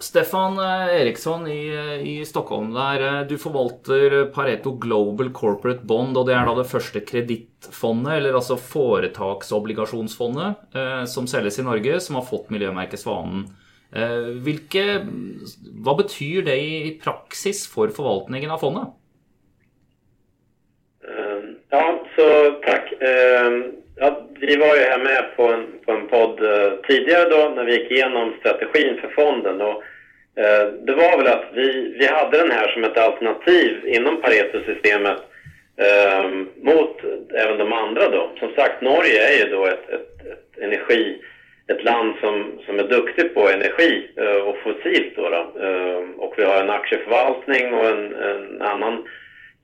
Stefan 0.00 0.58
Eriksson 0.90 1.46
i, 1.46 1.70
i 2.02 2.24
Stockholm, 2.26 2.76
eh, 2.76 3.20
du 3.28 3.38
forvalter 3.38 4.24
Pareto 4.24 4.72
Global 4.72 5.30
Corporate 5.32 5.86
Bond, 5.86 6.16
og 6.16 6.26
det 6.26 6.34
er 6.34 6.46
da 6.48 6.54
det 6.58 6.70
første 6.70 7.00
kredittfondet, 7.00 8.12
eller 8.16 8.34
altså 8.34 8.56
foretaksobligasjonsfondet, 8.56 10.54
som 11.08 11.26
selges 11.30 11.58
i 11.58 11.62
Norge, 11.68 12.00
som 12.00 12.18
har 12.18 12.26
fått 12.26 12.50
miljømerket 12.50 13.00
Svanen. 13.04 13.46
Eh, 13.92 14.28
hvilke, 14.44 14.84
hva 15.84 15.92
betyr 15.98 16.46
det 16.46 16.56
i 16.56 16.92
praksis 17.02 17.66
for 17.68 17.92
forvaltningen 17.92 18.52
av 18.54 18.62
fondet? 18.64 18.94
Ehm, 21.04 21.56
ja, 21.68 21.84
så 22.16 22.28
tack. 22.64 22.92
Ehm, 23.00 23.58
ja, 23.96 24.26
vi 24.40 24.56
var 24.56 24.76
ju 24.76 24.82
här 24.82 24.98
med 24.98 25.36
på 25.36 25.52
en, 25.52 25.66
på 25.86 25.92
en 25.92 26.08
podd 26.08 26.44
eh, 26.44 26.72
tidigare 26.88 27.28
då 27.28 27.52
när 27.56 27.64
vi 27.64 27.72
gick 27.78 27.90
igenom 27.90 28.34
strategin 28.40 29.00
för 29.00 29.08
fonden. 29.08 29.60
Och, 29.60 29.82
eh, 30.42 30.66
det 30.86 30.94
var 30.94 31.18
väl 31.18 31.26
att 31.26 31.44
vi, 31.54 31.96
vi 31.98 32.06
hade 32.06 32.38
den 32.38 32.50
här 32.50 32.68
som 32.68 32.84
ett 32.84 32.98
alternativ 32.98 33.86
inom 33.86 34.22
Pareto-systemet 34.22 35.18
ehm, 35.76 36.48
mot 36.62 36.96
även 37.34 37.58
de 37.58 37.72
andra 37.72 38.08
då. 38.08 38.30
Som 38.38 38.54
sagt, 38.54 38.82
Norge 38.82 39.28
är 39.28 39.44
ju 39.44 39.50
då 39.56 39.66
ett, 39.66 39.88
ett, 39.90 40.26
ett 40.32 40.58
energi 40.62 41.18
ett 41.68 41.84
land 41.84 42.14
som, 42.20 42.60
som 42.66 42.78
är 42.78 42.84
duktigt 42.84 43.34
på 43.34 43.48
energi 43.48 44.10
eh, 44.16 44.48
och 44.48 44.56
fossilt. 44.58 45.16
Då, 45.16 45.28
då. 45.28 45.66
Eh, 45.66 45.98
och 46.16 46.34
vi 46.36 46.44
har 46.44 46.60
en 46.60 46.70
aktieförvaltning 46.70 47.74
och 47.74 47.86
en, 47.86 48.14
en, 48.14 48.62
annan 48.62 49.04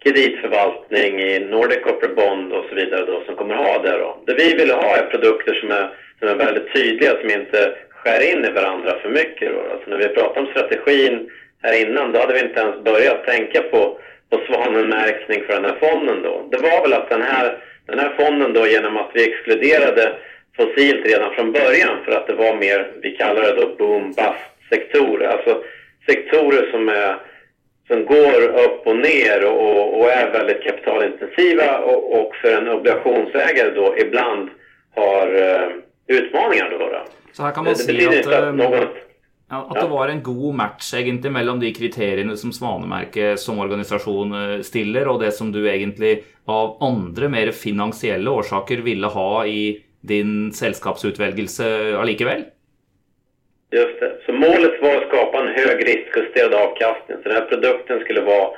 kreditförvaltning 0.04 1.20
i 1.20 1.40
Nordic 1.40 1.82
Corporate 1.84 2.14
Bond 2.14 2.52
och 2.52 2.64
så 2.68 2.74
vidare 2.74 3.06
då, 3.06 3.22
som 3.26 3.36
kommer 3.36 3.54
ha 3.54 3.82
det. 3.82 3.98
Då. 3.98 4.22
Det 4.26 4.34
vi 4.34 4.54
vill 4.54 4.70
ha 4.70 4.96
är 4.96 5.10
produkter 5.10 5.54
som 5.54 5.70
är, 5.70 5.90
som 6.18 6.28
är 6.28 6.34
väldigt 6.34 6.72
tydliga, 6.72 7.10
som 7.20 7.30
inte 7.30 7.74
skär 7.90 8.32
in 8.32 8.44
i 8.44 8.50
varandra 8.50 8.98
för 9.02 9.08
mycket. 9.08 9.52
Då. 9.52 9.72
Alltså 9.72 9.90
när 9.90 9.96
vi 9.96 10.08
pratade 10.08 10.40
om 10.40 10.46
strategin 10.46 11.30
här 11.62 11.82
innan, 11.82 12.12
då 12.12 12.20
hade 12.20 12.34
vi 12.34 12.40
inte 12.40 12.60
ens 12.60 12.84
börjat 12.84 13.24
tänka 13.24 13.62
på, 13.62 13.98
på 14.30 14.40
svanenmärkning 14.46 15.44
för 15.46 15.52
den 15.52 15.64
här 15.64 15.78
fonden. 15.80 16.22
Då. 16.22 16.48
Det 16.50 16.56
var 16.56 16.82
väl 16.82 16.92
att 16.92 17.10
den 17.10 17.22
här, 17.22 17.58
den 17.86 17.98
här 17.98 18.12
fonden 18.18 18.52
då 18.52 18.66
genom 18.66 18.96
att 18.96 19.10
vi 19.14 19.28
exkluderade 19.28 20.12
fossilt 20.58 21.06
redan 21.06 21.34
från 21.34 21.52
början 21.52 22.04
för 22.04 22.12
att 22.12 22.26
det 22.26 22.34
var 22.34 22.54
mer, 22.56 22.92
vi 23.02 23.10
kallar 23.10 23.42
det 23.42 23.54
då 23.60 23.76
boom-bust-sektorer. 23.78 25.28
Alltså 25.28 25.62
sektorer 26.06 26.70
som, 26.70 26.88
är, 26.88 27.16
som 27.88 28.04
går 28.04 28.42
upp 28.64 28.86
och 28.86 28.96
ner 28.96 29.44
och, 29.44 30.00
och 30.00 30.10
är 30.10 30.30
väldigt 30.32 30.62
kapitalintensiva 30.62 31.78
och, 31.78 32.20
och, 32.20 32.36
för 32.36 32.52
en 32.56 32.68
obligationsägare 32.68 33.70
då 33.70 33.94
ibland 33.98 34.48
har 34.94 35.26
uh, 35.34 35.68
utmaningar. 36.06 36.70
Då, 36.70 36.78
då. 36.78 37.02
Så 37.32 37.42
här 37.42 37.52
kan 37.52 37.64
man 37.64 37.72
det, 37.72 37.78
si 37.78 38.06
att, 38.06 38.26
att, 38.26 38.54
någon, 38.54 38.86
ja, 39.50 39.68
att 39.70 39.80
det 39.80 39.88
var 39.88 40.08
en 40.08 40.22
god 40.22 40.54
match 40.54 40.94
egentlig 40.94 41.32
mellom 41.32 41.60
de 41.60 41.72
kriterierna 41.74 42.36
som 42.36 42.52
Svanemerket 42.52 43.40
som 43.40 43.58
organisation 43.58 44.52
eh, 44.52 44.60
stiller, 44.60 45.08
och 45.08 45.20
det 45.20 45.32
som 45.32 45.52
du 45.52 45.74
egentligen 45.74 46.18
av 46.44 46.76
andra 46.80 47.28
mer 47.28 47.50
finansiella 47.50 48.30
orsaker 48.30 48.76
ville 48.76 49.06
ha 49.06 49.46
i 49.46 49.84
din 50.08 50.52
sällskapsutväljelse 50.52 51.96
allikevel? 51.96 52.44
Just 53.70 54.00
det. 54.00 54.12
Så 54.26 54.32
målet 54.32 54.82
var 54.82 54.96
att 54.96 55.08
skapa 55.08 55.38
en 55.40 55.54
hög 55.60 55.88
riskjusterad 55.88 56.54
avkastning. 56.54 57.16
Så 57.16 57.28
den 57.28 57.32
här 57.32 57.48
produkten 57.48 58.00
skulle 58.00 58.20
vara 58.20 58.48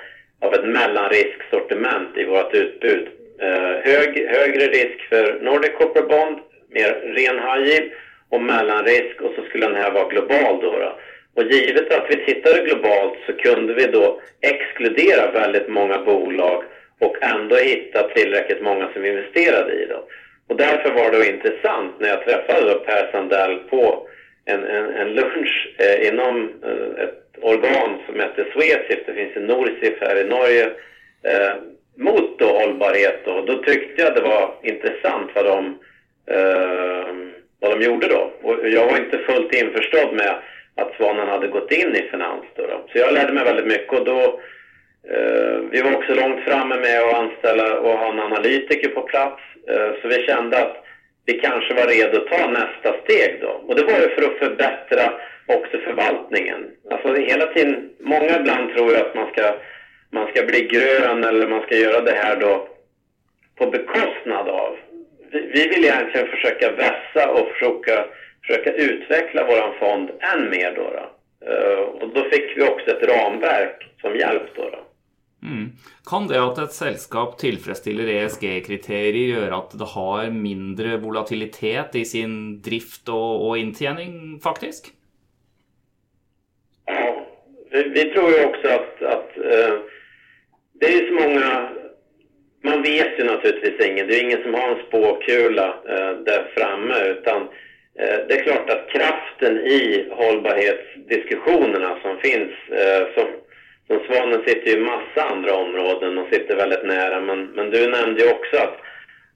av 0.41 0.55
ett 0.55 0.69
mellanrisksortiment 0.69 2.17
i 2.17 2.25
vårt 2.25 2.55
utbud. 2.55 3.09
Eh, 3.41 3.75
hög, 3.91 4.27
högre 4.29 4.67
risk 4.67 5.01
för 5.09 5.41
Nordic 5.43 5.71
Corporate 5.79 6.09
Bond, 6.09 6.39
mer 6.69 6.91
ren 7.17 7.39
high 7.39 7.69
yield 7.69 7.91
och 8.29 8.43
mellanrisk 8.43 9.21
och 9.21 9.33
så 9.37 9.43
skulle 9.43 9.67
den 9.67 9.83
här 9.83 9.91
vara 9.91 10.09
global 10.09 10.61
då. 10.63 10.73
då. 10.79 10.99
Och 11.35 11.43
givet 11.43 11.93
att 11.93 12.07
vi 12.11 12.25
tittade 12.25 12.63
globalt 12.63 13.19
så 13.27 13.33
kunde 13.33 13.75
vi 13.75 13.87
då 13.87 14.21
exkludera 14.41 15.31
väldigt 15.31 15.69
många 15.69 15.99
bolag 15.99 16.65
och 16.99 17.17
ändå 17.23 17.57
hitta 17.57 18.09
tillräckligt 18.09 18.63
många 18.63 18.93
som 18.93 19.05
investerade 19.05 19.73
i 19.73 19.87
dem. 19.87 20.03
Och 20.51 20.57
därför 20.57 20.91
var 20.91 21.11
det 21.11 21.31
intressant 21.31 22.01
när 22.01 22.09
jag 22.09 22.25
träffade 22.25 22.75
Per 22.75 23.13
Sandell 23.13 23.59
på 23.59 24.09
en, 24.45 24.65
en, 24.65 24.95
en 24.95 25.13
lunch 25.15 25.75
eh, 25.79 26.09
inom 26.09 26.51
eh, 26.65 27.05
ett 27.05 27.25
organ 27.41 27.99
som 28.07 28.21
heter 28.21 28.53
Swecif, 28.53 29.07
det 29.07 29.15
finns 29.15 29.37
i 29.37 29.41
Norsif 29.41 30.01
här 30.01 30.17
i 30.21 30.25
Norge, 30.25 30.65
eh, 31.23 31.55
mot 31.97 32.39
då 32.39 32.47
hållbarhet. 32.47 33.27
Och 33.27 33.47
då 33.47 33.63
tyckte 33.63 34.03
jag 34.03 34.15
det 34.15 34.21
var 34.21 34.55
intressant 34.63 35.31
vad 35.35 35.45
de, 35.45 35.79
eh, 36.27 37.15
vad 37.61 37.71
de 37.71 37.85
gjorde 37.85 38.09
då. 38.09 38.33
Och 38.43 38.69
jag 38.69 38.87
var 38.87 38.97
inte 38.97 39.19
fullt 39.19 39.55
införstådd 39.55 40.15
med 40.15 40.35
att 40.75 40.95
Svanen 40.97 41.29
hade 41.29 41.49
gått 41.49 41.73
in 41.73 41.97
i 41.97 42.03
finans. 42.11 42.45
Då, 42.55 42.63
då. 42.63 42.85
Så 42.93 42.99
jag 42.99 43.15
lärde 43.15 43.33
mig 43.33 43.45
väldigt 43.45 43.67
mycket 43.67 43.99
och 43.99 44.05
då 44.05 44.41
Eh, 45.09 45.59
vi 45.71 45.83
var 45.83 45.97
också 45.97 46.15
långt 46.15 46.45
framme 46.45 46.77
med 46.77 47.01
att 47.01 47.15
anställa 47.15 47.81
och 47.81 47.99
ha 47.99 48.13
en 48.13 48.21
analytiker 48.21 48.89
på 48.89 49.03
plats 49.03 49.43
eh, 49.69 49.91
så 50.03 50.09
vi 50.09 50.27
kände 50.27 50.59
att 50.59 50.85
vi 51.27 51.33
kanske 51.33 51.75
var 51.75 51.87
redo 51.87 52.19
att 52.19 52.27
ta 52.27 52.51
nästa 52.51 53.01
steg 53.03 53.39
då. 53.41 53.49
Och 53.49 53.75
det 53.75 53.85
var 53.85 53.99
ju 54.01 54.09
för 54.09 54.23
att 54.23 54.39
förbättra 54.39 55.13
också 55.47 55.79
förvaltningen. 55.79 56.71
Alltså 56.91 57.15
hela 57.15 57.47
tiden, 57.47 57.91
många 58.01 58.41
ibland 58.41 58.75
tror 58.75 58.91
ju 58.91 58.97
att 58.97 59.15
man 59.15 59.31
ska, 59.33 59.55
man 60.11 60.27
ska 60.27 60.47
bli 60.47 60.61
grön 60.61 61.25
eller 61.25 61.49
man 61.49 61.63
ska 61.63 61.77
göra 61.77 62.01
det 62.01 62.15
här 62.15 62.37
då 62.37 62.69
på 63.59 63.67
bekostnad 63.67 64.49
av. 64.49 64.77
Vi, 65.33 65.41
vi 65.55 65.69
vill 65.69 65.85
egentligen 65.85 66.27
försöka 66.27 66.73
vässa 66.73 67.31
och 67.31 67.49
försöka, 67.49 68.05
försöka 68.47 68.73
utveckla 68.73 69.45
vår 69.45 69.79
fond 69.79 70.11
än 70.21 70.51
mer 70.51 70.73
då. 70.77 70.83
då. 70.83 71.07
Eh, 71.51 71.79
och 71.79 72.09
då 72.09 72.25
fick 72.31 72.57
vi 72.57 72.63
också 72.63 72.91
ett 72.91 73.09
ramverk 73.09 73.89
som 74.01 74.17
hjälp 74.17 74.55
då. 74.57 74.63
då. 74.63 74.79
Mm. 75.43 75.71
Kan 76.07 76.29
det 76.29 76.43
att 76.43 76.59
ett 76.59 76.73
sällskap 76.73 77.39
tillfredsställer 77.39 78.09
ESG-kriterier 78.09 79.41
göra 79.41 79.57
att 79.57 79.79
det 79.79 79.85
har 79.85 80.31
mindre 80.31 80.97
volatilitet 80.97 81.95
i 81.95 82.05
sin 82.05 82.63
drift 82.63 83.09
och, 83.09 83.49
och 83.49 83.59
intjäning 83.59 84.41
faktiskt? 84.43 84.87
Ja, 86.87 87.27
vi, 87.71 87.83
vi 87.83 88.05
tror 88.05 88.31
ju 88.31 88.45
också 88.45 88.69
att, 88.69 89.03
att 89.03 89.39
uh, 89.39 89.45
eh, 89.45 89.79
det 90.81 90.87
är 90.87 91.07
så 91.07 91.29
många 91.29 91.71
man 92.63 92.83
vet 92.83 93.19
ju 93.19 93.25
naturligtvis 93.25 93.87
ingen. 93.87 94.07
Det 94.07 94.15
är 94.15 94.25
ingen 94.25 94.43
som 94.43 94.55
har 94.55 94.69
en 94.69 94.87
spåkula 94.89 95.75
eh, 95.89 96.11
uh, 96.11 96.25
där 96.25 96.53
framme 96.55 96.95
utan 97.05 97.43
uh, 97.43 97.49
det 98.29 98.35
är 98.35 98.43
klart 98.43 98.71
att 98.71 98.89
kraften 98.89 99.59
i 99.59 100.09
hållbarhetsdiskussionerna 100.11 101.99
som 102.03 102.19
finns 102.19 102.53
som 103.15 103.27
och 103.91 104.03
Svanen 104.07 104.43
sitter 104.47 104.71
ju 104.71 104.77
i 104.77 104.81
massa 104.81 105.23
andra 105.33 105.55
områden 105.55 106.19
och 106.19 106.27
sitter 106.33 106.57
väldigt 106.57 106.85
nära. 106.85 107.21
Men, 107.21 107.45
men 107.47 107.71
du 107.71 107.91
nämnde 107.91 108.23
ju 108.23 108.31
också 108.31 108.57
att, 108.57 108.77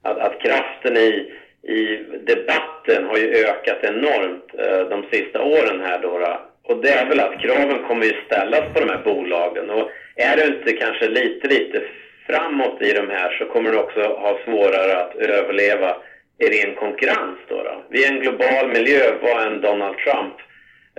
att, 0.01 0.17
att 0.17 0.41
kraften 0.41 0.97
i, 0.97 1.33
i 1.63 1.99
debatten 2.31 3.05
har 3.05 3.17
ju 3.17 3.45
ökat 3.45 3.83
enormt 3.83 4.45
eh, 4.57 4.89
de 4.89 5.05
sista 5.11 5.43
åren 5.43 5.81
här 5.81 5.99
då, 6.01 6.19
då. 6.19 6.41
Och 6.63 6.81
det 6.81 6.89
är 6.89 7.05
väl 7.05 7.19
att 7.19 7.41
kraven 7.41 7.83
kommer 7.87 8.05
ju 8.05 8.13
ställas 8.25 8.73
på 8.73 8.79
de 8.79 8.89
här 8.89 9.03
bolagen. 9.03 9.69
Och 9.69 9.89
är 10.15 10.37
du 10.37 10.43
inte 10.45 10.71
kanske 10.71 11.07
lite, 11.07 11.47
lite 11.47 11.81
framåt 12.27 12.81
i 12.81 12.93
de 12.93 13.09
här 13.09 13.37
så 13.39 13.45
kommer 13.45 13.71
du 13.71 13.77
också 13.77 14.01
ha 14.01 14.39
svårare 14.45 14.97
att 14.97 15.15
överleva 15.15 15.97
i 16.39 16.45
ren 16.45 16.75
konkurrens 16.75 17.39
då. 17.47 17.63
då. 17.63 17.83
Vi 17.89 18.05
är 18.05 18.13
en 18.13 18.21
global 18.21 18.67
miljö, 18.67 19.13
vad 19.21 19.47
en 19.47 19.61
Donald 19.61 19.97
Trump 19.97 20.35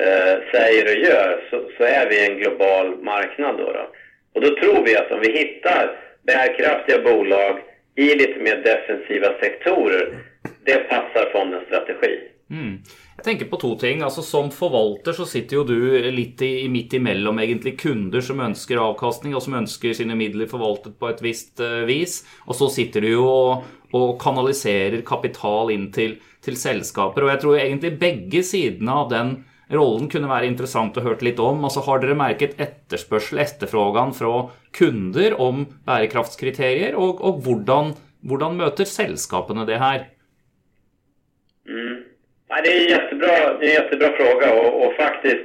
eh, 0.00 0.50
säger 0.52 0.84
och 0.84 1.04
gör 1.04 1.44
så, 1.50 1.70
så, 1.76 1.84
är 1.84 2.08
vi 2.08 2.26
en 2.26 2.38
global 2.38 3.02
marknad. 3.02 3.58
Då, 3.58 3.72
då, 3.72 3.90
Och 4.34 4.40
då 4.40 4.48
tror 4.60 4.84
vi 4.84 4.96
att 4.96 5.12
om 5.12 5.20
vi 5.20 5.32
hittar 5.32 6.00
bärkraftiga 6.26 7.02
bolag 7.02 7.58
i 7.96 8.14
lite 8.14 8.40
mer 8.40 8.56
defensiva 8.56 9.38
sektorer, 9.40 10.18
det 10.64 10.76
passar 10.76 11.30
fondens 11.32 11.64
strategi. 11.64 12.20
Mm. 12.50 12.78
Jag 13.16 13.24
tänker 13.24 13.44
på 13.44 13.56
två 13.56 13.74
ting. 13.74 14.02
Alltså, 14.02 14.22
som 14.22 14.50
förvaltare 14.50 15.14
så 15.14 15.26
sitter 15.26 15.56
ju 15.56 15.64
du 15.64 16.10
lite 16.10 16.46
i, 16.46 16.68
mitt 16.68 16.94
emellan 16.94 17.40
egentligen 17.40 17.76
kunder 17.76 18.20
som 18.20 18.40
önskar 18.40 18.76
avkastning 18.76 19.34
och 19.34 19.42
som 19.42 19.54
önskar 19.54 19.92
sina 19.92 20.14
medel 20.14 20.46
förvaltat 20.46 20.98
på 20.98 21.08
ett 21.08 21.22
visst 21.22 21.60
uh, 21.60 21.66
vis. 21.68 22.26
Och 22.46 22.56
så 22.56 22.68
sitter 22.68 23.00
du 23.00 23.16
och, 23.16 23.64
och 23.90 24.22
kanaliserar 24.22 25.00
kapital 25.00 25.70
in 25.70 25.92
till, 25.92 26.16
till 26.44 26.56
sällskaper. 26.56 27.24
Och 27.24 27.30
jag 27.30 27.40
tror 27.40 27.58
egentligen 27.58 27.98
bägge 27.98 28.42
sidorna 28.42 28.94
av 28.94 29.10
den 29.10 29.44
rollen 29.72 30.10
kunne 30.10 30.30
være 30.30 30.48
interessant 30.48 30.96
å 30.98 31.04
høre 31.04 31.26
litt 31.26 31.40
om. 31.42 31.64
Altså, 31.66 31.82
har 31.86 32.02
dere 32.02 32.18
merket 32.18 32.58
etterspørsel, 32.62 33.40
etterfrågan 33.42 34.14
fra 34.16 34.48
kunder 34.76 35.36
om 35.42 35.64
bærekraftskriterier, 35.86 36.96
og, 36.98 37.22
og 37.24 37.40
hvordan, 37.46 37.94
hvordan, 38.26 38.60
møter 38.60 38.88
selskapene 38.88 39.66
det 39.66 39.80
här? 39.82 40.06
Mm. 41.68 42.04
Nej, 42.48 42.60
det 42.64 42.70
är 42.70 42.80
en 42.80 42.90
jättebra, 42.90 43.58
det 43.58 43.66
är 43.66 43.68
en 43.68 43.82
jättebra 43.82 44.08
fråga 44.16 44.54
och, 44.54 44.86
och 44.86 44.94
faktiskt 44.94 45.44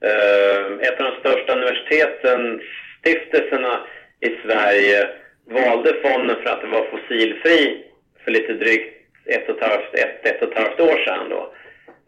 eh, 0.00 0.88
ett 0.88 1.00
av 1.00 1.06
de 1.06 1.20
största 1.20 1.52
universiteten, 1.52 2.60
stiftelserna 3.00 3.80
i 4.20 4.28
Sverige 4.42 5.08
valde 5.44 5.94
fonden 6.02 6.36
för 6.42 6.50
att 6.50 6.60
den 6.60 6.70
var 6.70 6.86
fossilfri 6.90 7.84
för 8.24 8.30
lite 8.30 8.52
drygt 8.52 8.96
ett 9.26 9.48
och 9.48 9.56
ett 9.56 9.70
halvt, 9.70 9.94
ett, 9.94 10.26
ett 10.26 10.42
och 10.42 10.52
ett 10.52 10.58
halvt 10.58 10.80
år 10.80 11.04
sedan. 11.04 11.28
Då. 11.30 11.52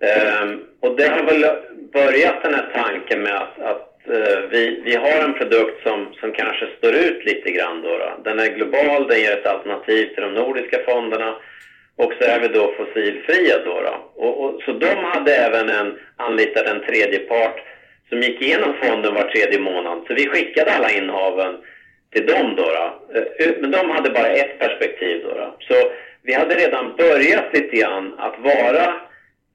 Eh, 0.03 0.47
och 0.81 0.97
det 0.97 1.09
har 1.09 1.23
väl 1.23 1.45
börjat 1.93 2.43
den 2.43 2.55
här 2.55 2.69
tanken 2.75 3.23
med 3.23 3.35
att, 3.35 3.59
att 3.59 4.09
eh, 4.09 4.41
vi, 4.51 4.83
vi 4.85 4.97
har 4.97 5.25
en 5.25 5.35
produkt 5.35 5.83
som, 5.83 6.15
som 6.21 6.33
kanske 6.33 6.67
står 6.79 6.95
ut 6.95 7.25
lite 7.25 7.51
grann. 7.51 7.83
Då, 7.83 7.99
då. 7.99 8.23
Den 8.25 8.39
är 8.39 8.47
global, 8.47 9.09
den 9.09 9.21
ger 9.21 9.33
ett 9.33 9.47
alternativ 9.47 10.07
till 10.07 10.23
de 10.23 10.35
nordiska 10.35 10.79
fonderna 10.89 11.35
och 11.97 12.13
så 12.19 12.25
är 12.25 12.41
vi 12.41 12.49
då 12.49 12.75
fossilfria 12.77 13.59
då. 13.65 13.81
då. 13.81 14.23
Och, 14.25 14.45
och, 14.45 14.63
så 14.63 14.73
de 14.73 14.95
hade 15.05 15.35
även 15.37 15.69
en, 15.69 15.99
anlitat 16.17 16.67
en 16.67 16.81
tredje 16.81 17.19
part 17.19 17.63
som 18.09 18.21
gick 18.21 18.43
igenom 18.43 18.75
fonden 18.83 19.15
var 19.15 19.23
tredje 19.23 19.61
månad. 19.61 20.05
Så 20.07 20.15
vi 20.15 20.27
skickade 20.27 20.73
alla 20.73 20.91
innehaven 20.91 21.57
till 22.13 22.27
dem 22.27 22.55
då. 22.57 22.63
då. 22.63 23.19
Eh, 23.19 23.53
men 23.61 23.71
de 23.71 23.91
hade 23.91 24.11
bara 24.11 24.29
ett 24.29 24.59
perspektiv 24.59 25.23
då. 25.25 25.31
då. 25.31 25.57
Så 25.61 25.75
vi 26.23 26.35
hade 26.35 26.55
redan 26.55 26.97
börjat 26.97 27.45
lite 27.53 27.77
grann 27.77 28.15
att 28.19 28.39
vara 28.39 28.95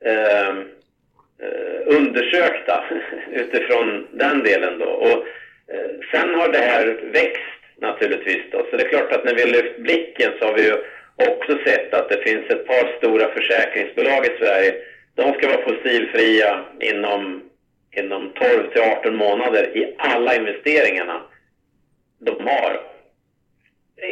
eh, 0.05 0.49
eh 0.49 1.95
undersökta 1.97 2.83
utifrån 3.31 4.07
den 4.11 4.43
delen 4.43 4.79
då. 4.79 4.85
Och 4.85 5.25
eh, 5.73 5.91
sen 6.11 6.35
har 6.35 6.51
det 6.51 6.57
här 6.57 6.99
växt 7.13 7.57
naturligtvis 7.81 8.43
då. 8.51 8.67
Så 8.69 8.77
det 8.77 8.83
är 8.83 8.89
klart 8.89 9.11
att 9.11 9.25
när 9.25 9.35
vi 9.35 9.41
har 9.41 9.49
lyft 9.49 9.77
blicken 9.77 10.31
så 10.39 10.45
har 10.45 10.53
vi 10.53 10.63
ju 10.65 10.73
också 11.15 11.57
sett 11.65 11.93
att 11.93 12.09
det 12.09 12.17
finns 12.17 12.49
ett 12.49 12.67
par 12.67 12.97
stora 12.97 13.27
försäkringsbolag 13.27 14.25
i 14.25 14.37
Sverige. 14.39 14.75
De 15.15 15.33
ska 15.33 15.47
vara 15.47 15.61
fossilfria 15.61 16.65
inom, 16.79 17.43
inom 17.91 18.31
12 18.35 18.71
till 18.71 18.81
18 18.81 19.15
månader 19.15 19.77
i 19.77 19.95
alla 19.97 20.35
investeringarna 20.35 21.21
de 22.19 22.47
har. 22.47 22.81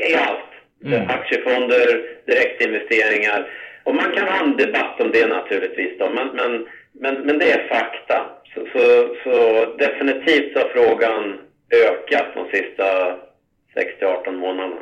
I 0.09 0.15
allt. 0.15 0.39
Mm. 0.85 1.09
Aktiefonder, 1.09 2.01
direktinvesteringar. 2.25 3.47
Och 3.85 3.95
man 3.95 4.11
kan 4.11 4.27
ha 4.27 4.43
en 4.43 4.57
debatt 4.57 5.01
om 5.01 5.11
det 5.11 5.27
naturligtvis 5.27 5.99
då, 5.99 6.09
men, 6.09 6.27
men, 6.27 6.65
men, 6.93 7.25
men 7.25 7.39
det 7.39 7.51
är 7.51 7.67
fakta. 7.67 8.25
Så, 8.53 8.59
så, 8.73 9.15
så 9.23 9.65
definitivt 9.77 10.53
så 10.53 10.59
har 10.59 10.69
frågan 10.69 11.39
ökat 11.87 12.25
de 12.35 12.57
sista 12.57 12.85
6 13.73 14.03
18 14.03 14.35
månaderna. 14.35 14.81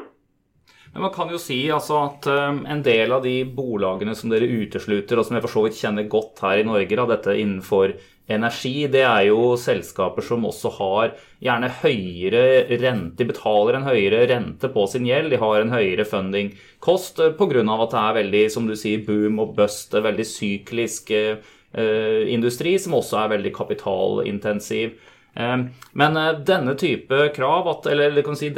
Men 0.93 1.01
man 1.01 1.11
kan 1.11 1.29
ju 1.29 1.37
säga 1.37 1.73
alltså 1.73 1.97
att 1.97 2.25
ehm, 2.25 2.65
en 2.65 2.83
del 2.83 3.11
av 3.11 3.23
de 3.23 3.45
bolagen 3.45 4.15
som 4.15 4.29
dere 4.29 4.45
utesluter, 4.45 5.19
och 5.19 5.25
som 5.25 5.35
jag 5.35 5.43
för 5.43 5.49
så 5.49 5.63
vidt 5.63 5.75
kjenner 5.75 6.03
godt 6.03 6.39
her 6.41 6.57
i 6.57 6.63
Norge, 6.63 6.95
da, 6.95 7.05
dette 7.05 7.39
innenfor 7.39 7.93
energi, 8.27 8.87
det 8.87 9.01
är 9.01 9.21
ju 9.21 9.57
selskaper 9.57 10.21
som 10.21 10.45
också 10.45 10.67
har 10.67 11.13
gärna 11.39 11.67
högre 11.67 12.63
ränta, 12.77 13.15
de 13.17 13.25
betaler 13.25 13.73
en 13.73 13.83
högre 13.83 14.27
ränta 14.27 14.69
på 14.69 14.87
sin 14.87 15.05
gjeld, 15.05 15.29
de 15.29 15.37
har 15.37 15.61
en 15.61 15.71
högre 15.71 16.05
fundingkost 16.05 17.19
eh, 17.19 17.29
på 17.29 17.45
grund 17.45 17.69
av 17.69 17.81
att 17.81 17.91
det 17.91 17.97
är 17.97 18.13
väldigt, 18.13 18.53
som 18.53 18.67
du 18.67 18.75
säger, 18.75 19.05
boom 19.05 19.39
och 19.39 19.55
bust, 19.55 19.93
väldigt 19.93 20.27
cyklisk 20.27 21.11
eh, 21.11 22.33
industri 22.33 22.79
som 22.79 22.93
också 22.93 23.15
är 23.15 23.27
väldigt 23.27 23.55
kapitalintensiv. 23.55 24.91
Eh, 25.33 25.57
men 25.91 26.17
eh, 26.17 26.39
denne 26.39 26.75
type 26.75 27.27
krav, 27.35 27.67
at, 27.67 27.85
eller 27.85 28.11
det 28.11 28.21
kan 28.21 28.35
si 28.35 28.53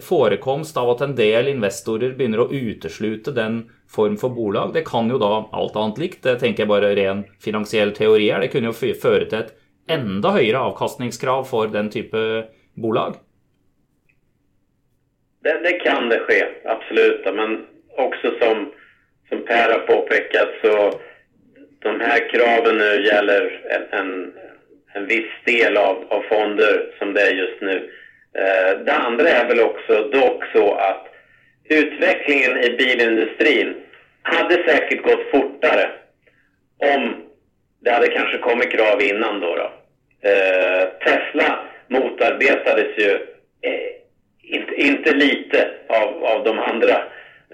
forekomst 0.00 0.76
av 0.76 0.90
at 0.90 1.00
en 1.00 1.16
del 1.16 1.48
investorer 1.48 2.12
begynner 2.12 2.40
å 2.40 2.52
uteslutte 2.52 3.32
den 3.32 3.70
form 3.90 4.16
for 4.16 4.34
bolag, 4.34 4.72
det 4.74 4.84
kan 4.86 5.10
jo 5.10 5.18
da 5.18 5.32
alt 5.52 5.76
annet 5.76 5.98
likt, 5.98 6.22
det 6.22 6.38
tenker 6.40 6.64
jeg 6.64 6.70
bare 6.70 6.92
ren 6.94 7.24
finansiell 7.42 7.94
teori 7.96 8.30
er, 8.30 8.44
det 8.44 8.52
kunne 8.52 8.70
jo 8.70 8.94
føre 8.94 9.26
til 9.26 9.42
et 9.42 9.54
enda 9.90 10.30
høyere 10.36 10.62
avkastningskrav 10.70 11.48
for 11.50 11.72
den 11.72 11.90
type 11.90 12.20
bolag. 12.78 13.18
Det, 15.42 15.56
det 15.64 15.78
kan 15.82 16.10
det 16.12 16.20
ske, 16.28 16.40
absolut. 16.68 17.24
Men 17.34 17.64
också 17.98 18.30
som, 18.40 18.68
som 19.28 19.42
Per 19.48 19.72
har 19.72 19.86
påpekat 19.88 20.60
så 20.62 20.74
de 21.82 22.00
här 22.00 22.28
kraven 22.30 22.76
nu 22.76 23.06
gäller 23.06 23.50
en, 23.76 24.00
en 24.00 24.32
en 24.92 25.06
viss 25.06 25.30
del 25.44 25.76
av, 25.76 26.04
av 26.08 26.22
fonder 26.22 26.94
som 26.98 27.14
det 27.14 27.20
är 27.20 27.34
just 27.34 27.60
nu. 27.60 27.90
Eh, 28.34 28.78
det 28.84 28.92
andra 28.92 29.28
är 29.28 29.48
väl 29.48 29.60
också 29.60 30.02
dock 30.12 30.44
så 30.52 30.74
att 30.74 31.06
utvecklingen 31.70 32.58
i 32.58 32.70
bilindustrin 32.70 33.74
hade 34.22 34.54
säkert 34.54 35.02
gått 35.02 35.30
fortare 35.30 35.90
om 36.78 37.14
det 37.80 37.90
hade 37.90 38.08
kanske 38.08 38.38
kommit 38.38 38.72
krav 38.72 39.02
innan 39.02 39.40
då. 39.40 39.56
då. 39.56 39.72
Eh, 40.28 40.88
Tesla 41.04 41.58
motarbetades 41.88 42.98
ju 42.98 43.10
eh, 43.62 43.90
inte, 44.42 44.74
inte 44.74 45.14
lite 45.14 45.70
av, 45.88 46.24
av 46.24 46.44
de 46.44 46.58
andra. 46.58 46.96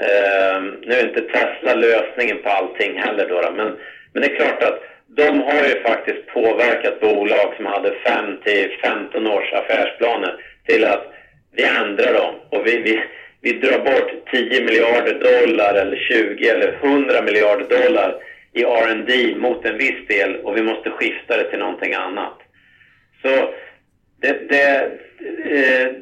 Eh, 0.01 0.63
nu 0.83 0.95
är 0.95 1.09
inte 1.09 1.21
Tesla 1.21 1.75
lösningen 1.75 2.43
på 2.43 2.49
allting 2.49 2.99
heller 2.99 3.29
då, 3.29 3.41
då 3.41 3.51
men, 3.51 3.77
men 4.13 4.23
det 4.23 4.33
är 4.33 4.37
klart 4.37 4.63
att 4.63 4.83
de 5.09 5.41
har 5.41 5.65
ju 5.65 5.83
faktiskt 5.83 6.27
påverkat 6.27 7.01
bolag 7.01 7.55
som 7.57 7.67
hade 7.67 7.95
5 8.07 8.41
till 8.45 8.77
15 8.83 9.27
års 9.27 9.53
affärsplaner 9.53 10.35
till 10.67 10.85
att 10.85 11.13
vi 11.53 11.65
ändrar 11.65 12.13
dem 12.13 12.35
och 12.51 12.67
vi, 12.67 12.79
vi, 12.79 13.03
vi 13.43 13.53
drar 13.53 13.79
bort 13.79 14.31
10 14.31 14.65
miljarder 14.65 15.15
dollar 15.15 15.75
eller 15.75 15.97
20 15.97 16.49
eller 16.49 16.73
100 16.83 17.23
miljarder 17.23 17.83
dollar 17.83 18.15
i 18.53 18.63
R&D 18.63 19.35
mot 19.37 19.65
en 19.65 19.79
viss 19.79 20.07
del 20.09 20.37
och 20.37 20.57
vi 20.57 20.63
måste 20.63 20.91
skifta 20.91 21.37
det 21.37 21.51
till 21.51 21.59
någonting 21.59 21.95
annat. 21.95 22.39
Så 23.23 23.55
det, 24.21 24.49
det 24.49 24.91
eh, 25.45 25.93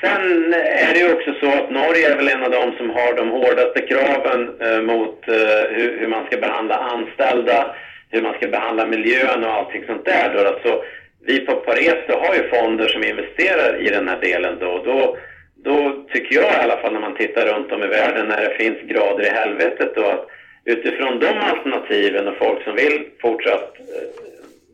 Sen 0.00 0.54
är 0.54 0.94
det 0.94 1.00
ju 1.00 1.12
också 1.12 1.34
så 1.40 1.46
att 1.46 1.70
Norge 1.70 2.12
är 2.12 2.16
väl 2.16 2.28
en 2.28 2.42
av 2.42 2.50
de 2.50 2.76
som 2.76 2.90
har 2.90 3.14
de 3.16 3.28
hårdaste 3.30 3.80
kraven 3.80 4.60
eh, 4.60 4.80
mot 4.80 5.28
eh, 5.28 5.70
hur, 5.70 5.98
hur, 5.98 6.06
man 6.06 6.26
ska 6.26 6.36
behandla 6.36 6.76
anställda 6.76 7.74
hur 8.10 8.22
man 8.22 8.34
ska 8.34 8.48
behandla 8.48 8.86
miljön 8.86 9.44
och 9.44 9.52
allting 9.52 9.84
sånt 9.86 10.04
där. 10.04 10.34
Då. 10.34 10.48
Alltså, 10.48 10.82
vi 11.26 11.40
på 11.40 11.52
Pareto 11.52 12.12
har 12.12 12.34
ju 12.34 12.48
fonder 12.48 12.88
som 12.88 13.04
investerar 13.04 13.86
i 13.86 13.90
den 13.90 14.08
här 14.08 14.20
delen 14.20 14.58
då. 14.60 14.66
och 14.66 14.84
Då, 14.84 15.16
då 15.64 16.04
tycker 16.12 16.34
jag 16.34 16.52
i 16.52 16.56
alla 16.56 16.76
fall 16.76 16.92
när 16.92 17.00
man 17.00 17.16
tittar 17.16 17.46
runt 17.46 17.72
om 17.72 17.82
i 17.82 17.86
världen 17.86 18.28
när 18.28 18.48
det 18.48 18.54
finns 18.54 18.78
grader 18.80 19.24
i 19.24 19.28
helvetet 19.28 19.94
då 19.94 20.04
att 20.04 20.26
utifrån 20.64 21.20
de 21.20 21.26
alternativen 21.26 22.28
och 22.28 22.36
folk 22.36 22.64
som 22.64 22.76
vill 22.76 23.08
fortsatt 23.20 23.76
eh, 23.78 24.08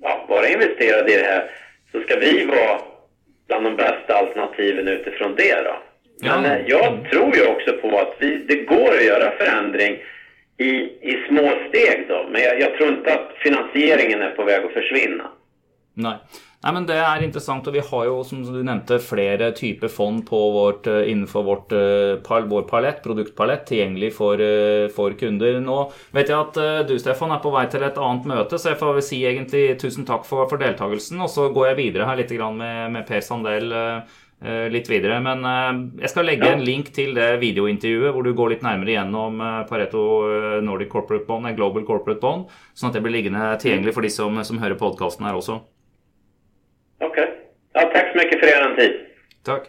ja, 0.03 0.25
vara 0.29 0.49
investerade 0.49 1.12
i 1.12 1.16
det 1.16 1.25
här 1.25 1.51
så 1.92 2.01
ska 2.01 2.18
vi 2.18 2.45
vara 2.45 2.81
bland 3.49 3.64
de 3.64 3.77
bästa 3.77 4.14
alternativen 4.14 4.88
utifrån 4.88 5.35
det 5.37 5.62
då. 5.64 5.77
Men 6.23 6.45
ja. 6.45 6.57
Eh, 6.57 6.66
jag 6.66 7.11
tror 7.11 7.37
ju 7.37 7.47
också 7.47 7.73
på 7.73 7.99
att 7.99 8.14
vi, 8.18 8.37
det 8.37 8.57
går 8.57 8.95
att 8.95 9.05
göra 9.05 9.31
förändring 9.31 9.99
i, 10.59 10.71
i 11.11 11.25
små 11.29 11.53
steg 11.68 12.05
då. 12.09 12.27
Men 12.31 12.42
jag, 12.42 12.61
jag, 12.61 12.75
tror 12.75 12.88
inte 12.88 13.14
att 13.14 13.33
finansieringen 13.37 14.23
är 14.23 14.31
på 14.31 14.45
väg 14.45 14.64
att 14.64 14.73
försvinna. 14.73 15.31
Nej. 15.95 16.14
Nej, 16.64 16.72
men 16.72 16.87
Det 16.87 16.94
är 16.94 17.22
intressant 17.22 17.66
och 17.66 17.75
vi 17.75 17.81
har 17.90 18.05
ju 18.05 18.25
som 18.25 18.53
du 18.53 18.62
nämnde 18.62 18.98
flera 18.98 19.51
typer 19.51 19.88
fond 19.88 20.31
på 20.31 20.51
vårt, 20.51 20.87
eh, 20.87 21.11
innenfor 21.11 21.42
vårt, 21.42 21.72
eh, 21.72 22.46
vår 22.46 22.62
palett, 22.62 23.03
produktpalett 23.03 23.66
tillgänglig 23.66 24.14
för, 24.14 24.33
eh, 24.33 24.88
för 24.88 25.12
kunder. 25.12 25.61
Nu 25.61 25.90
vet 26.11 26.29
jag 26.29 26.40
att 26.40 26.88
du 26.88 26.98
Stefan 26.98 27.31
är 27.31 27.38
på 27.38 27.51
väg 27.51 27.70
till 27.70 27.83
ett 27.83 27.98
annat 27.98 28.27
möte 28.27 28.59
så 28.59 28.68
jag 28.68 28.79
får 28.79 28.92
väl 28.92 29.03
säga 29.03 29.31
egentligen 29.31 29.79
tusen 29.79 30.05
tack 30.05 30.27
för, 30.27 30.46
för 30.46 30.57
deltagelsen 30.57 31.20
och 31.20 31.31
så 31.31 31.48
går 31.48 31.66
jag 31.68 31.75
vidare 31.75 32.05
här 32.05 32.16
lite 32.16 32.35
grann 32.35 32.57
med, 32.57 32.92
med 32.92 33.07
Per 33.07 33.20
Sandell 33.20 33.75
Eh, 34.44 34.68
litt 34.70 34.90
videre. 34.90 35.20
Men 35.22 35.44
jeg 36.01 36.11
skal 36.11 36.27
legge 36.27 36.48
en 36.51 36.64
link 36.64 36.88
til 36.92 37.14
det 37.14 37.38
videointervjuet 37.38 38.11
hvor 38.11 38.27
du 38.27 38.33
går 38.35 38.51
litt 38.51 38.64
nærmere 38.66 38.96
gjennom 38.96 39.38
Pareto 39.68 40.03
Nordic 40.66 40.90
Corporate 40.90 41.29
Bond, 41.29 41.46
Global 41.55 41.85
Corporate 41.87 42.18
Bond, 42.20 42.51
sånn 42.75 42.90
at 42.90 42.98
det 42.98 43.05
blir 43.05 43.14
liggende 43.14 43.53
tilgjengelig 43.62 43.94
for 43.94 44.03
de 44.03 44.11
som, 44.11 44.42
som 44.42 44.59
hører 44.59 44.75
podkasten 44.81 45.29
her 45.29 45.38
også. 45.38 45.61
Ok. 47.03 47.19
Ja, 47.19 47.87
takk 47.88 48.12
så 48.12 48.21
mye 48.21 48.38
for 48.38 48.53
er 48.53 48.77
tid. 48.79 49.01
Takk. 49.49 49.69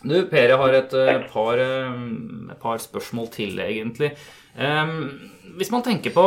Du, 0.00 0.14
Per, 0.30 0.48
jeg 0.48 0.56
har 0.56 0.76
et 0.78 0.94
par, 1.32 1.60
et 1.60 2.60
par 2.62 2.80
spørsmål 2.80 3.28
til, 3.34 3.58
egentlig. 3.60 4.14
Hvis 5.58 5.72
man 5.72 5.84
tenker 5.84 6.14
på 6.14 6.24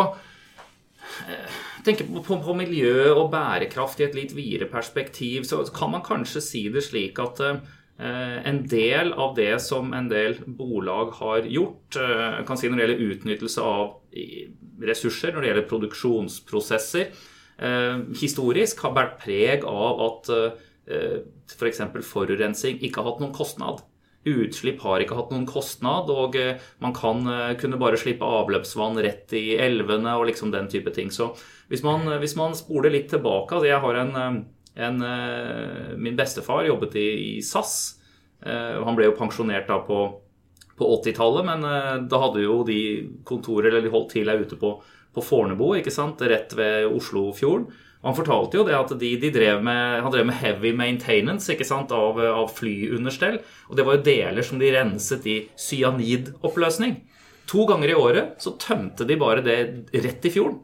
tenker 1.83 2.07
på, 2.07 2.37
på, 2.41 2.55
miljø 2.57 3.11
og 3.11 3.31
bærekraft 3.33 4.01
i 4.01 4.07
et 4.07 4.17
litt 4.17 4.35
videre 4.35 4.69
perspektiv, 4.71 5.47
så 5.47 5.63
kan 5.75 5.93
man 5.93 6.05
kanskje 6.05 6.43
si 6.43 6.63
det 6.73 6.85
slik 6.85 7.19
at 7.21 7.41
eh, 7.43 8.37
en 8.49 8.63
del 8.69 9.13
av 9.13 9.35
det 9.37 9.57
som 9.63 9.93
en 9.95 10.09
del 10.11 10.39
bolag 10.47 11.13
har 11.19 11.49
gjort, 11.49 11.99
eh, 11.99 12.39
kan 12.47 12.59
si 12.59 12.69
når 12.69 12.79
det 12.79 12.87
gjelder 12.87 13.05
utnyttelse 13.11 13.67
av 13.67 13.93
ressurser, 14.83 15.33
når 15.33 15.41
det 15.41 15.51
gjelder 15.51 15.69
produksjonsprosesser, 15.73 17.11
eh, 17.11 17.29
Eh, 17.57 17.97
historisk 18.17 18.81
har 18.83 18.93
båret 18.95 19.17
preg 19.21 19.65
av 19.67 20.05
at 20.07 20.29
eh, 20.33 20.61
eh 20.89 21.17
f.eks. 21.53 21.81
For 21.93 22.05
forurensning 22.07 22.79
ikke 22.81 23.01
har 23.01 23.11
hatt 23.11 23.21
noen 23.21 23.35
kostnad. 23.35 23.83
Utslipp 24.25 24.79
har 24.81 25.03
ikke 25.03 25.17
hatt 25.17 25.33
noen 25.33 25.45
kostnad, 25.45 26.09
og 26.09 26.37
eh, 26.39 26.57
man 26.81 26.95
kan 26.95 27.21
kunne 27.59 27.79
bare 27.79 27.99
slippe 27.99 28.25
avløpsvann 28.25 28.97
rett 29.03 29.35
i 29.37 29.57
elvene 29.59 30.15
og 30.17 30.27
liksom 30.31 30.53
den 30.53 30.69
type 30.71 30.93
ting. 30.95 31.11
Så 31.11 31.33
hvis 31.69 31.83
man, 31.85 32.07
hvis 32.23 32.37
man 32.39 32.55
spoler 32.57 32.93
litt 32.93 33.09
tilbake 33.11 33.55
altså 33.55 33.69
Jeg 33.69 33.81
har 33.83 33.99
en, 34.01 34.43
en 34.75 35.03
Min 35.99 36.17
bestefar 36.17 36.65
jobbet 36.65 36.95
i, 36.95 37.07
i 37.37 37.41
SAS. 37.41 37.99
Han 38.43 38.95
ble 38.97 39.07
jo 39.07 39.15
pensjonert 39.15 39.69
da 39.69 39.77
på, 39.85 39.99
på 40.75 40.89
80-tallet, 40.97 41.45
men 41.47 42.07
da 42.11 42.19
hadde 42.19 42.43
jo 42.43 42.63
de 42.67 42.79
kontorer, 43.23 43.69
eller 43.69 43.85
de 43.85 43.93
holdt 43.93 44.11
til 44.17 44.27
her 44.27 44.43
ute 44.43 44.59
på, 44.59 44.73
på 45.13 45.23
Fornebu, 45.23 45.73
ikke 45.77 45.93
sant, 45.93 46.21
rett 46.21 46.53
ved 46.57 46.89
Oslofjorden. 46.89 47.69
Han 48.03 48.17
fortalte 48.17 48.59
jo 48.59 48.65
det 48.67 48.75
at 48.75 48.89
de, 48.99 49.13
de 49.15 49.29
drev 49.31 49.61
med, 49.63 50.01
han 50.03 50.11
drev 50.11 50.25
med 50.27 50.35
heavy 50.41 50.73
maintenance 50.75 51.47
ikke 51.53 51.67
sant, 51.67 51.93
av, 51.95 52.19
av 52.19 52.49
flyunderstell. 52.51 53.37
Og 53.71 53.79
det 53.79 53.85
var 53.87 53.95
jo 53.95 54.05
deler 54.09 54.43
som 54.43 54.59
de 54.59 54.73
renset 54.75 55.27
i 55.31 55.37
cyanidoppløsning. 55.55 56.97
To 57.51 57.63
ganger 57.69 57.93
i 57.93 57.95
året 57.95 58.43
så 58.43 58.57
tømte 58.59 59.07
de 59.07 59.15
bare 59.19 59.43
det 59.45 59.57
rett 60.03 60.27
i 60.27 60.33
fjorden. 60.33 60.59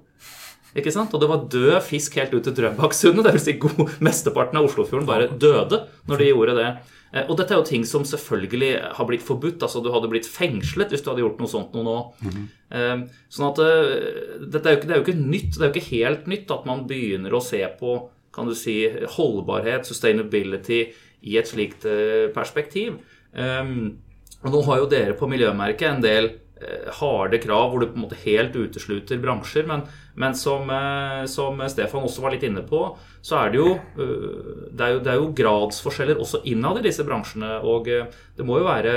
Ikke 0.77 0.91
sant? 0.93 1.13
Og 1.15 1.23
det 1.23 1.29
var 1.31 1.47
død 1.49 1.79
fisk 1.88 2.19
helt 2.19 2.35
ut 2.35 2.43
til 2.45 2.55
Drøbaksundet. 2.59 3.25
Dvs. 3.25 3.45
Si 3.47 3.55
god, 3.62 3.95
mesteparten 4.03 4.59
av 4.59 4.67
Oslofjorden 4.67 5.07
bare 5.07 5.31
døde 5.31 5.85
når 6.12 6.21
de 6.21 6.29
gjorde 6.33 6.57
det. 6.59 6.69
Eh, 7.13 7.26
og 7.26 7.38
dette 7.39 7.56
er 7.56 7.60
jo 7.62 7.67
ting 7.67 7.86
som 7.88 8.06
selvfølgelig 8.08 8.72
har 8.98 9.10
blitt 9.10 9.26
forbudt. 9.26 9.63
altså 9.65 9.82
Du 9.84 9.91
hadde 9.93 10.10
blitt 10.12 10.30
fengslet 10.30 10.93
hvis 10.93 11.04
du 11.04 11.12
hadde 11.12 11.26
gjort 11.26 11.41
noe 11.41 11.52
sånt 11.52 11.74
noe 11.74 11.86
nå. 11.88 11.98
Mm 12.22 12.32
-hmm. 12.32 13.10
Sånn 13.30 13.50
at 13.50 13.60
eh, 13.60 14.45
dette 14.45 14.69
er 14.69 14.74
jo, 14.74 14.78
ikke, 14.78 14.88
det 14.88 14.93
er 14.93 15.00
jo 15.00 15.08
ikke 15.08 15.32
nytt. 15.32 15.52
Det 15.58 15.62
er 15.62 15.69
jo 15.69 15.76
ikke 15.76 15.95
helt 15.95 16.28
nytt 16.28 16.52
at 16.52 16.65
man 16.65 16.88
begynner 16.88 17.34
å 17.34 17.41
se 17.41 17.65
på 17.80 18.10
kan 18.32 18.45
du 18.45 18.54
si, 18.54 18.88
holdbarhet, 19.17 19.86
sustainability, 19.86 20.93
i 21.24 21.38
et 21.38 21.48
slikt 21.48 21.84
eh, 21.86 22.30
perspektiv. 22.32 23.00
Og 23.36 24.52
nå 24.52 24.62
har 24.62 24.78
jo 24.78 24.86
dere 24.86 25.13
på 25.13 25.28
Miljømerket 25.28 25.89
en 25.89 26.02
del 26.02 26.30
Eh, 26.60 26.89
harde 27.00 27.38
krav 27.39 27.69
hvor 27.72 27.80
du 27.80 27.86
på 27.88 27.95
en 27.95 28.04
måte 28.04 28.17
helt 28.26 28.56
utesluter 28.58 29.19
bransjer. 29.24 29.63
Men, 29.69 29.86
men 30.19 30.34
som, 30.36 30.67
eh, 30.74 31.24
som, 31.32 31.62
Stefan 31.72 32.04
også 32.04 32.24
var 32.26 32.34
litt 32.36 32.43
inne 32.43 32.65
på, 32.67 32.82
så 33.24 33.38
er 33.39 33.54
det 33.54 33.62
jo 33.62 33.69
eh, 33.78 34.65
det 34.76 34.84
er 34.84 34.91
jo, 34.95 35.00
det 35.06 35.13
er 35.13 35.22
jo 35.22 35.30
gradsforskjeller 35.38 36.19
også 36.19 36.41
innad 36.52 36.82
i 36.82 36.84
disse 36.89 37.06
bransjene. 37.08 37.54
Og 37.63 37.88
det 37.88 38.48
må 38.48 38.60
jo 38.60 38.67
være 38.67 38.95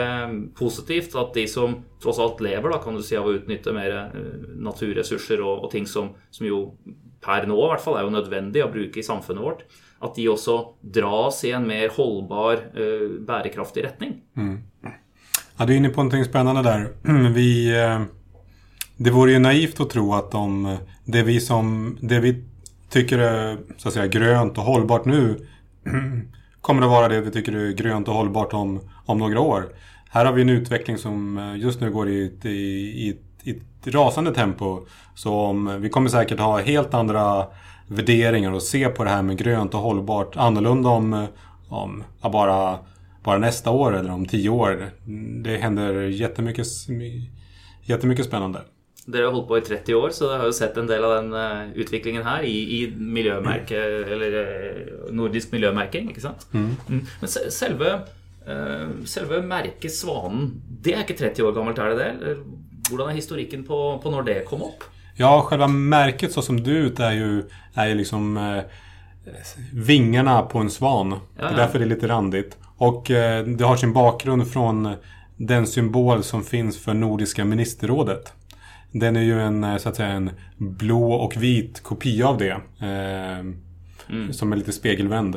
positivt 0.58 1.14
at 1.20 1.30
de 1.38 1.46
som 1.50 1.78
tross 2.02 2.18
alt 2.22 2.42
lever 2.42 2.74
da, 2.74 2.80
kan 2.82 2.98
du 2.98 3.04
si, 3.06 3.14
av 3.18 3.30
å 3.30 3.36
utnytte 3.36 3.74
mer 3.76 3.94
naturressurser 4.58 5.44
og, 5.44 5.68
og 5.68 5.70
ting 5.74 5.86
som, 5.86 6.10
som, 6.34 6.48
jo 6.48 6.64
per 7.22 7.46
nå 7.46 7.54
i 7.54 7.70
hvert 7.70 7.84
fall 7.84 8.00
er 8.00 8.08
jo 8.08 8.16
nødvendig 8.16 8.64
å 8.64 8.72
bruke 8.72 8.98
i 8.98 9.06
samfunnet 9.06 9.44
vårt, 9.44 9.62
at 10.02 10.18
de 10.18 10.26
også 10.32 10.56
dras 10.82 11.38
i 11.46 11.52
en 11.54 11.68
mer 11.68 11.94
holdbar, 11.94 12.64
bærekraftig 13.22 13.86
retning. 13.86 14.16
Mm. 14.34 14.56
Ja, 15.56 15.66
du 15.66 15.72
är 15.72 15.76
inne 15.76 15.88
på 15.88 15.96
någonting 15.96 16.24
spännande 16.24 16.62
där. 16.62 16.88
Vi, 17.34 17.80
eh, 17.80 18.02
det 18.96 19.10
vore 19.10 19.32
ju 19.32 19.38
naivt 19.38 19.80
att 19.80 19.90
tro 19.90 20.14
att 20.14 20.30
de, 20.30 20.66
eh, 20.66 20.78
det, 21.04 21.22
vi 21.22 21.40
som, 21.40 21.96
det 22.00 22.20
vi 22.20 22.44
tycker 22.90 23.18
är 23.18 23.58
så 23.76 23.88
att 23.88 23.94
säga, 23.94 24.06
grönt 24.06 24.58
och 24.58 24.64
hållbart 24.64 25.04
nu 25.04 25.46
kommer 26.60 26.82
att 26.82 26.90
vara 26.90 27.08
det 27.08 27.20
vi 27.20 27.30
tycker 27.30 27.52
är 27.52 27.72
grönt 27.72 28.08
och 28.08 28.14
hållbart 28.14 28.52
om, 28.52 28.80
om 29.06 29.18
några 29.18 29.40
år. 29.40 29.68
Här 30.10 30.24
har 30.24 30.32
vi 30.32 30.42
en 30.42 30.48
utveckling 30.48 30.98
som 30.98 31.38
eh, 31.38 31.56
just 31.56 31.80
nu 31.80 31.90
går 31.90 32.08
i, 32.08 32.38
i, 32.42 32.48
i, 33.08 33.18
i 33.42 33.50
ett 33.50 33.94
rasande 33.94 34.34
tempo. 34.34 34.80
Så 35.14 35.34
om, 35.34 35.80
vi 35.80 35.88
kommer 35.88 36.08
säkert 36.08 36.40
ha 36.40 36.60
helt 36.60 36.94
andra 36.94 37.46
värderingar 37.86 38.52
och 38.52 38.62
se 38.62 38.88
på 38.88 39.04
det 39.04 39.10
här 39.10 39.22
med 39.22 39.38
grönt 39.38 39.74
och 39.74 39.80
hållbart 39.80 40.36
annorlunda 40.36 40.88
om, 40.88 41.26
om 41.68 42.04
bara 42.32 42.78
bara 43.22 43.38
nästa 43.38 43.70
år 43.70 43.96
eller 43.96 44.10
om 44.10 44.26
tio 44.26 44.48
år. 44.48 44.90
Det 45.42 45.56
händer 45.56 45.94
jättemycket, 45.94 46.66
jättemycket 47.82 48.26
spännande. 48.26 48.60
Dere 49.06 49.26
har 49.26 49.32
holdt 49.32 49.48
på 49.48 49.58
i 49.58 49.60
30 49.60 49.94
år, 49.94 50.10
så 50.14 50.28
dere 50.28 50.38
har 50.38 50.46
jo 50.46 50.54
sett 50.54 50.76
en 50.78 50.86
del 50.86 51.04
av 51.04 51.14
den 51.16 51.32
uh, 51.34 51.72
utviklingen 51.74 52.22
her 52.22 52.44
i, 52.46 52.56
i 52.76 52.80
miljømerke, 52.94 53.78
eller 54.14 54.36
uh, 54.38 55.08
nordisk 55.10 55.50
miljømerking, 55.52 56.12
ikke 56.12 56.22
sant? 56.22 56.46
Mm. 56.52 56.76
Mm. 56.86 57.00
Men 57.20 57.32
selve, 57.34 57.96
uh, 58.46 58.92
selve 59.10 59.40
merket 59.42 59.94
Svanen, 59.94 60.52
det 60.86 60.94
er 60.94 61.02
ikke 61.02 61.18
30 61.18 61.48
år 61.48 61.56
gammelt, 61.56 61.82
er 61.82 61.90
det 61.90 61.98
det? 62.04 62.36
Hvordan 62.92 63.10
er 63.10 63.18
historikken 63.18 63.66
på, 63.66 63.80
på 64.02 64.14
når 64.14 64.28
det 64.30 64.38
kom 64.46 64.62
opp? 64.68 64.86
Ja, 65.18 65.34
själva 65.42 65.66
märket 65.66 66.32
så 66.32 66.42
som 66.42 66.62
det 66.62 66.70
ut 66.70 67.00
är 67.00 67.12
ju, 67.12 67.42
är 67.74 67.86
ju 67.86 67.94
liksom 67.94 68.38
vingarna 69.72 70.42
på 70.42 70.58
en 70.58 70.70
svan. 70.70 71.10
Ja, 71.10 71.18
ja. 71.36 71.42
Det 71.42 71.52
är 71.52 71.56
därför 71.56 71.78
det 71.78 71.84
är 71.84 71.88
lite 71.88 72.08
randigt. 72.08 72.56
Och 72.76 73.10
eh, 73.10 73.44
det 73.44 73.64
har 73.64 73.76
sin 73.76 73.92
bakgrund 73.92 74.52
från 74.52 74.94
den 75.36 75.66
symbol 75.66 76.22
som 76.22 76.44
finns 76.44 76.84
för 76.84 76.94
Nordiska 76.94 77.44
ministerrådet. 77.44 78.32
Den 78.92 79.16
är 79.16 79.22
ju 79.22 79.40
en, 79.40 79.64
eh, 79.64 79.76
så 79.76 79.88
att 79.88 79.96
säga, 79.96 80.08
en 80.08 80.30
blå 80.56 81.12
och 81.12 81.42
vit 81.42 81.82
kopia 81.82 82.28
av 82.28 82.38
det. 82.38 82.60
Eh, 82.80 83.38
mm. 84.08 84.32
Som 84.32 84.52
är 84.52 84.56
lite 84.56 84.72
spegelvänd. 84.72 85.36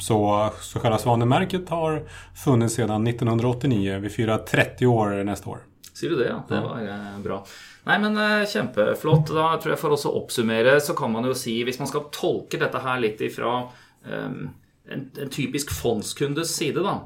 Så, 0.00 0.50
så 0.60 0.78
själva 0.78 0.98
svanemärket 0.98 1.68
har 1.68 2.02
funnits 2.34 2.74
sedan 2.74 3.06
1989. 3.06 3.98
Vi 3.98 4.08
firar 4.08 4.38
30 4.38 4.86
år 4.86 5.24
nästa 5.24 5.50
år. 5.50 5.58
Ser 5.94 6.10
du 6.10 6.16
det? 6.16 6.28
Ja. 6.28 6.44
Det 6.48 6.60
var 6.60 7.22
bra. 7.22 7.46
Nei, 7.84 7.98
men 7.98 8.46
Kjempeflott. 8.46 9.28
Da 9.34 9.56
tror 9.62 9.72
jeg 9.72 9.80
For 9.80 9.96
å 9.96 10.14
oppsummere 10.22 10.80
så 10.80 10.94
kan 10.94 11.12
man 11.12 11.24
jo 11.24 11.34
si, 11.34 11.56
hvis 11.64 11.78
man 11.78 11.88
skal 11.88 12.08
tolke 12.12 12.60
dette 12.60 12.78
her 12.84 13.00
litt 13.00 13.20
ifra 13.24 13.62
um, 14.04 14.50
en, 14.90 15.10
en 15.20 15.30
typisk 15.30 15.72
fondskundes 15.82 16.54
side, 16.56 16.82
da, 16.84 17.00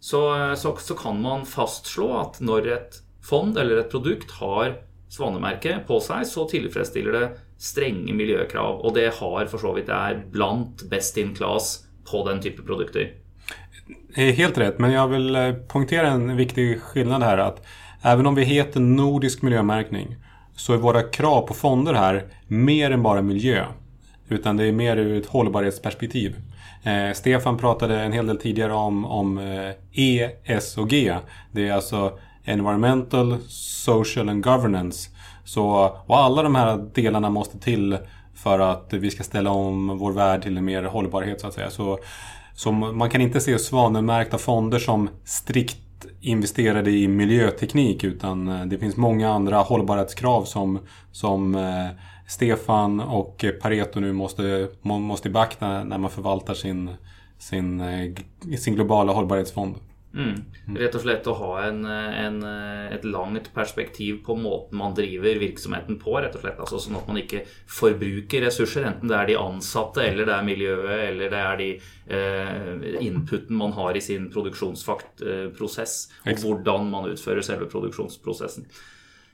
så, 0.00 0.22
eh, 0.36 0.54
så, 0.54 0.76
så, 0.76 0.94
kan 0.94 1.20
man 1.22 1.46
fastslå 1.46 2.08
at 2.20 2.40
når 2.40 2.72
et 2.76 3.00
fond 3.24 3.58
eller 3.58 3.82
et 3.82 3.92
produkt 3.92 4.30
har 4.40 4.78
svanemerke 5.10 5.80
på 5.86 6.00
seg, 6.04 6.26
så 6.26 6.46
tilfredsstiller 6.48 7.16
det 7.16 7.26
strenge 7.60 8.14
miljøkrav. 8.16 8.80
Og 8.84 8.94
det 8.96 9.10
har 9.18 9.50
for 9.50 9.60
så 9.60 9.74
vidt 9.76 9.90
er 9.92 10.22
blant 10.32 10.86
best 10.90 11.18
in 11.20 11.34
class 11.36 11.80
på 12.10 12.22
den 12.28 12.40
type 12.40 12.62
produkter. 12.62 13.10
Eh, 14.14 14.34
helt 14.34 14.58
rätt, 14.58 14.78
men 14.78 14.92
jag 14.92 15.08
vill 15.08 15.36
eh, 15.36 15.52
poängtera 15.52 16.08
en 16.08 16.36
viktig 16.36 16.80
skillnad 16.80 17.22
här. 17.22 17.38
att 17.38 17.66
Även 18.02 18.26
om 18.26 18.34
vi 18.34 18.44
heter 18.44 18.80
nordisk 18.80 19.42
miljömärkning 19.42 20.16
så 20.56 20.72
är 20.72 20.76
våra 20.76 21.02
krav 21.02 21.42
på 21.46 21.54
fonder 21.54 21.94
här 21.94 22.24
mer 22.46 22.90
än 22.90 23.02
bara 23.02 23.22
miljö. 23.22 23.64
Utan 24.28 24.56
det 24.56 24.64
är 24.64 24.72
mer 24.72 24.96
ur 24.96 25.18
ett 25.18 25.26
hållbarhetsperspektiv. 25.26 26.36
Eh, 26.82 27.12
Stefan 27.12 27.58
pratade 27.58 28.00
en 28.00 28.12
hel 28.12 28.26
del 28.26 28.38
tidigare 28.38 28.72
om, 28.72 29.04
om 29.04 29.38
eh, 29.38 29.70
E, 29.92 30.30
S 30.44 30.78
och 30.78 30.88
G. 30.88 31.16
Det 31.52 31.68
är 31.68 31.72
alltså 31.72 32.12
Environmental, 32.44 33.38
Social 33.84 34.28
and 34.28 34.44
Governance. 34.44 35.10
Så, 35.44 35.96
och 36.06 36.18
alla 36.18 36.42
de 36.42 36.54
här 36.54 36.76
delarna 36.94 37.30
måste 37.30 37.58
till 37.58 37.98
för 38.34 38.58
att 38.58 38.92
vi 38.92 39.10
ska 39.10 39.22
ställa 39.22 39.50
om 39.50 39.98
vår 39.98 40.12
värld 40.12 40.42
till 40.42 40.56
en 40.56 40.64
mer 40.64 40.82
hållbarhet 40.82 41.40
så 41.40 41.46
att 41.46 41.54
säga. 41.54 41.70
Så, 41.70 41.98
så 42.54 42.72
man 42.72 43.10
kan 43.10 43.20
inte 43.20 43.40
se 43.40 43.58
svanenmärkta 43.58 44.38
fonder 44.38 44.78
som 44.78 45.08
strikt 45.24 45.78
investerade 46.20 46.90
i 46.90 47.08
miljöteknik 47.08 48.04
utan 48.04 48.48
eh, 48.48 48.64
det 48.64 48.78
finns 48.78 48.96
många 48.96 49.30
andra 49.30 49.56
hållbarhetskrav 49.56 50.44
som, 50.44 50.78
som 51.12 51.54
eh, 51.54 51.86
Stefan 52.28 53.00
och 53.00 53.44
Pareto 53.62 54.00
nu 54.00 54.12
måste, 54.12 54.68
måste 54.82 55.30
beakta 55.30 55.84
när 55.84 55.98
man 55.98 56.10
förvaltar 56.10 56.54
sin, 56.54 56.90
sin, 57.38 57.80
eh, 57.80 58.56
sin 58.58 58.74
globala 58.74 59.12
hållbarhetsfond. 59.12 59.74
Mm. 60.10 60.40
Rett 60.74 60.96
og 60.98 61.04
slett 61.04 61.28
å 61.30 61.36
ha 61.38 61.50
en, 61.68 61.84
en, 61.86 62.38
et 62.90 63.04
langt 63.06 63.52
perspektiv 63.54 64.18
på 64.26 64.34
måten 64.34 64.80
man 64.80 64.94
driver 64.96 65.38
virksomheten 65.38 66.00
på. 66.02 66.16
rett 66.18 66.34
og 66.34 66.42
slett, 66.42 66.58
altså 66.58 66.80
Sånn 66.82 66.98
at 66.98 67.06
man 67.06 67.20
ikke 67.20 67.44
forbruker 67.70 68.42
ressurser, 68.46 68.88
enten 68.90 69.10
det 69.10 69.18
er 69.18 69.30
de 69.30 69.38
ansatte, 69.38 70.02
eller 70.02 70.26
det 70.26 70.34
er 70.34 70.46
miljøet, 70.46 70.94
eller 71.12 71.30
det 71.30 71.42
er 71.46 71.60
de 71.60 71.68
eh, 72.18 73.02
inputen 73.06 73.58
man 73.60 73.76
har 73.78 73.98
i 73.98 74.02
sin 74.04 74.26
produksjonsprosess, 74.34 75.98
og 76.26 76.42
hvordan 76.42 76.90
man 76.90 77.12
utfører 77.12 77.46
selve 77.46 77.70
produksjonsprosessen. 77.70 78.66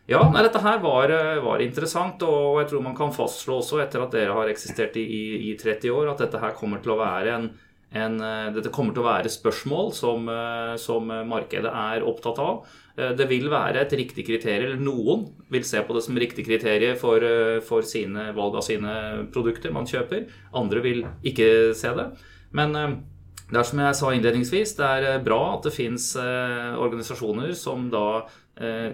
Ja, 0.07 0.21
nei, 0.31 0.45
dette 0.47 0.61
her 0.63 0.77
var, 0.85 1.11
eh, 1.11 1.41
var, 1.43 1.63
interessant, 1.65 2.21
og 2.23 2.61
jeg 2.61 2.69
tror 2.71 2.85
man 2.85 2.95
kan 2.99 3.15
fastslå 3.15 3.59
også, 3.59 3.81
etter 3.83 4.05
at 4.05 4.13
dere 4.15 4.37
har 4.37 4.53
eksistert 4.53 4.95
i, 5.01 5.03
i, 5.03 5.23
i 5.51 5.57
30 5.59 5.91
år, 5.91 6.13
at 6.13 6.21
dette 6.23 6.43
her 6.43 6.55
kommer 6.59 6.85
til 6.85 6.95
å 6.95 7.01
være 7.01 7.33
en, 7.35 7.49
en, 7.95 8.21
eh, 8.21 8.53
dette 8.55 8.73
kommer 8.75 8.95
til 8.95 9.05
å 9.05 9.07
være 9.07 9.31
spørsmål 9.31 9.93
som, 9.95 10.29
eh, 10.29 10.75
som, 10.77 11.07
markedet 11.07 11.71
er 11.71 12.03
opptatt 12.03 12.39
av. 12.39 12.67
Eh, 12.99 13.13
det 13.15 13.29
vil 13.29 13.49
være 13.49 13.81
et 13.81 13.93
riktig 13.93 14.27
kriterium, 14.27 14.73
eller 14.73 14.83
noen 14.83 15.27
vil 15.51 15.63
se 15.63 15.79
på 15.83 15.95
det 15.95 16.03
som 16.03 16.17
riktig 16.17 16.47
kriterium 16.47 16.97
for, 16.97 17.21
for 17.63 17.83
sine 17.83 18.35
valg 18.35 18.57
av 18.57 18.63
sine 18.63 19.29
produkter 19.31 19.73
man 19.73 19.87
kjøper. 19.87 20.27
Andre 20.55 20.81
vil 20.83 21.05
ikke 21.23 21.75
se 21.75 21.95
det. 21.95 22.17
Men 22.53 22.73
det 22.73 23.61
er 23.61 23.63
som 23.63 23.79
jeg 23.79 23.95
sa 23.95 24.11
innledningsvis, 24.11 24.77
det 24.77 24.87
er 24.87 25.23
bra 25.23 25.57
at 25.57 25.63
det 25.63 25.73
fins 25.73 26.17
organisasjoner 26.17 27.55
som 27.55 27.91
da 27.91 28.27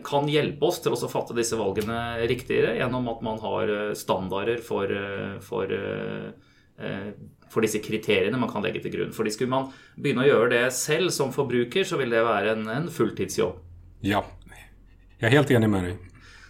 kan 0.02 0.26
hjelpe 0.26 0.66
oss 0.66 0.81
til 0.83 0.92
å 0.92 1.09
fatte 1.09 1.37
disse 1.37 1.55
valgene 1.55 2.26
riktigere 2.26 2.74
gjennom 2.76 3.07
at 3.09 3.22
man 3.22 3.38
har 3.38 3.94
standarder 3.94 4.59
for, 4.59 4.90
for 5.40 5.70
for 7.53 7.64
disse 7.64 7.83
kriteriene 7.85 8.38
man 8.40 8.51
kan 8.51 8.64
legge 8.64 8.81
til 8.85 8.95
grunn. 8.95 9.12
Fordi 9.16 9.33
skulle 9.35 9.53
man 9.53 9.68
begynne 9.97 10.25
å 10.25 10.31
gjøre 10.31 10.53
det 10.55 10.62
selv 10.77 11.12
som 11.14 11.35
forbruker, 11.35 11.85
så 11.87 11.99
vil 12.01 12.14
det 12.14 12.25
være 12.27 12.57
en, 12.57 12.64
en 12.73 12.88
fulltidsjobb. 12.92 13.61
Ja, 14.07 14.25
jeg 15.23 15.29
er 15.29 15.37
helt 15.37 15.53
enig 15.55 15.68
med 15.71 15.85
deg. 15.87 16.09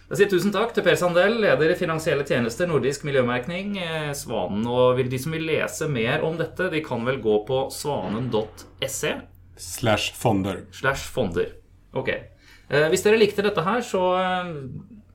Jeg 0.09 0.19
sier 0.19 0.29
tusen 0.29 0.53
takk 0.53 0.71
til 0.75 0.83
Per 0.85 0.97
Sandell, 0.97 1.35
leder 1.41 1.71
i 1.73 1.75
Finansielle 1.77 2.25
tjenester, 2.27 2.67
Nordisk 2.69 3.05
miljømerkning, 3.07 3.75
Svanen. 4.17 4.65
Og 4.69 4.99
de 5.09 5.19
som 5.21 5.33
vil 5.33 5.45
lese 5.47 5.87
mer 5.89 6.25
om 6.25 6.35
dette, 6.37 6.67
de 6.73 6.81
kan 6.85 7.05
vel 7.07 7.17
gå 7.23 7.39
på 7.47 7.63
svanen.se. 7.73 9.13
Slash 9.57 10.17
fonder. 10.17 10.63
Slash 10.73 11.07
fonder. 11.13 11.53
Ok. 11.97 12.11
Hvis 12.89 13.05
dere 13.05 13.21
likte 13.21 13.45
dette 13.45 13.63
her, 13.65 13.81
så 13.85 14.03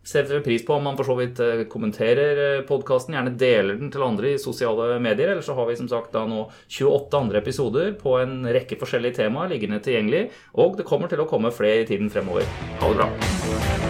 setter 0.09 0.40
pris 0.40 0.64
på 0.66 0.75
om 0.75 0.85
man 0.85 0.97
for 0.97 1.09
så 1.09 1.16
vidt 1.18 1.40
eh, 1.44 1.64
kommenterer 1.71 2.42
eh, 2.44 2.62
podkasten. 2.68 3.16
Gjerne 3.16 3.35
deler 3.40 3.81
den 3.81 3.92
til 3.92 4.07
andre 4.07 4.33
i 4.33 4.40
sosiale 4.40 4.97
medier. 5.05 5.35
Eller 5.35 5.44
så 5.44 5.57
har 5.59 5.68
vi 5.68 5.77
som 5.81 5.90
sagt 5.90 6.14
da 6.16 6.25
nå 6.29 6.47
28 6.66 7.21
andre 7.21 7.42
episoder 7.42 7.92
på 8.01 8.16
en 8.23 8.40
rekke 8.49 8.81
forskjellige 8.81 9.21
temaer 9.21 9.53
liggende 9.53 9.83
tilgjengelig. 9.85 10.29
Og 10.64 10.81
det 10.81 10.88
kommer 10.88 11.12
til 11.12 11.25
å 11.25 11.29
komme 11.29 11.53
flere 11.55 11.85
i 11.85 11.90
tiden 11.92 12.12
fremover. 12.12 12.49
Ha 12.81 12.92
det 12.92 12.99
bra. 13.03 13.88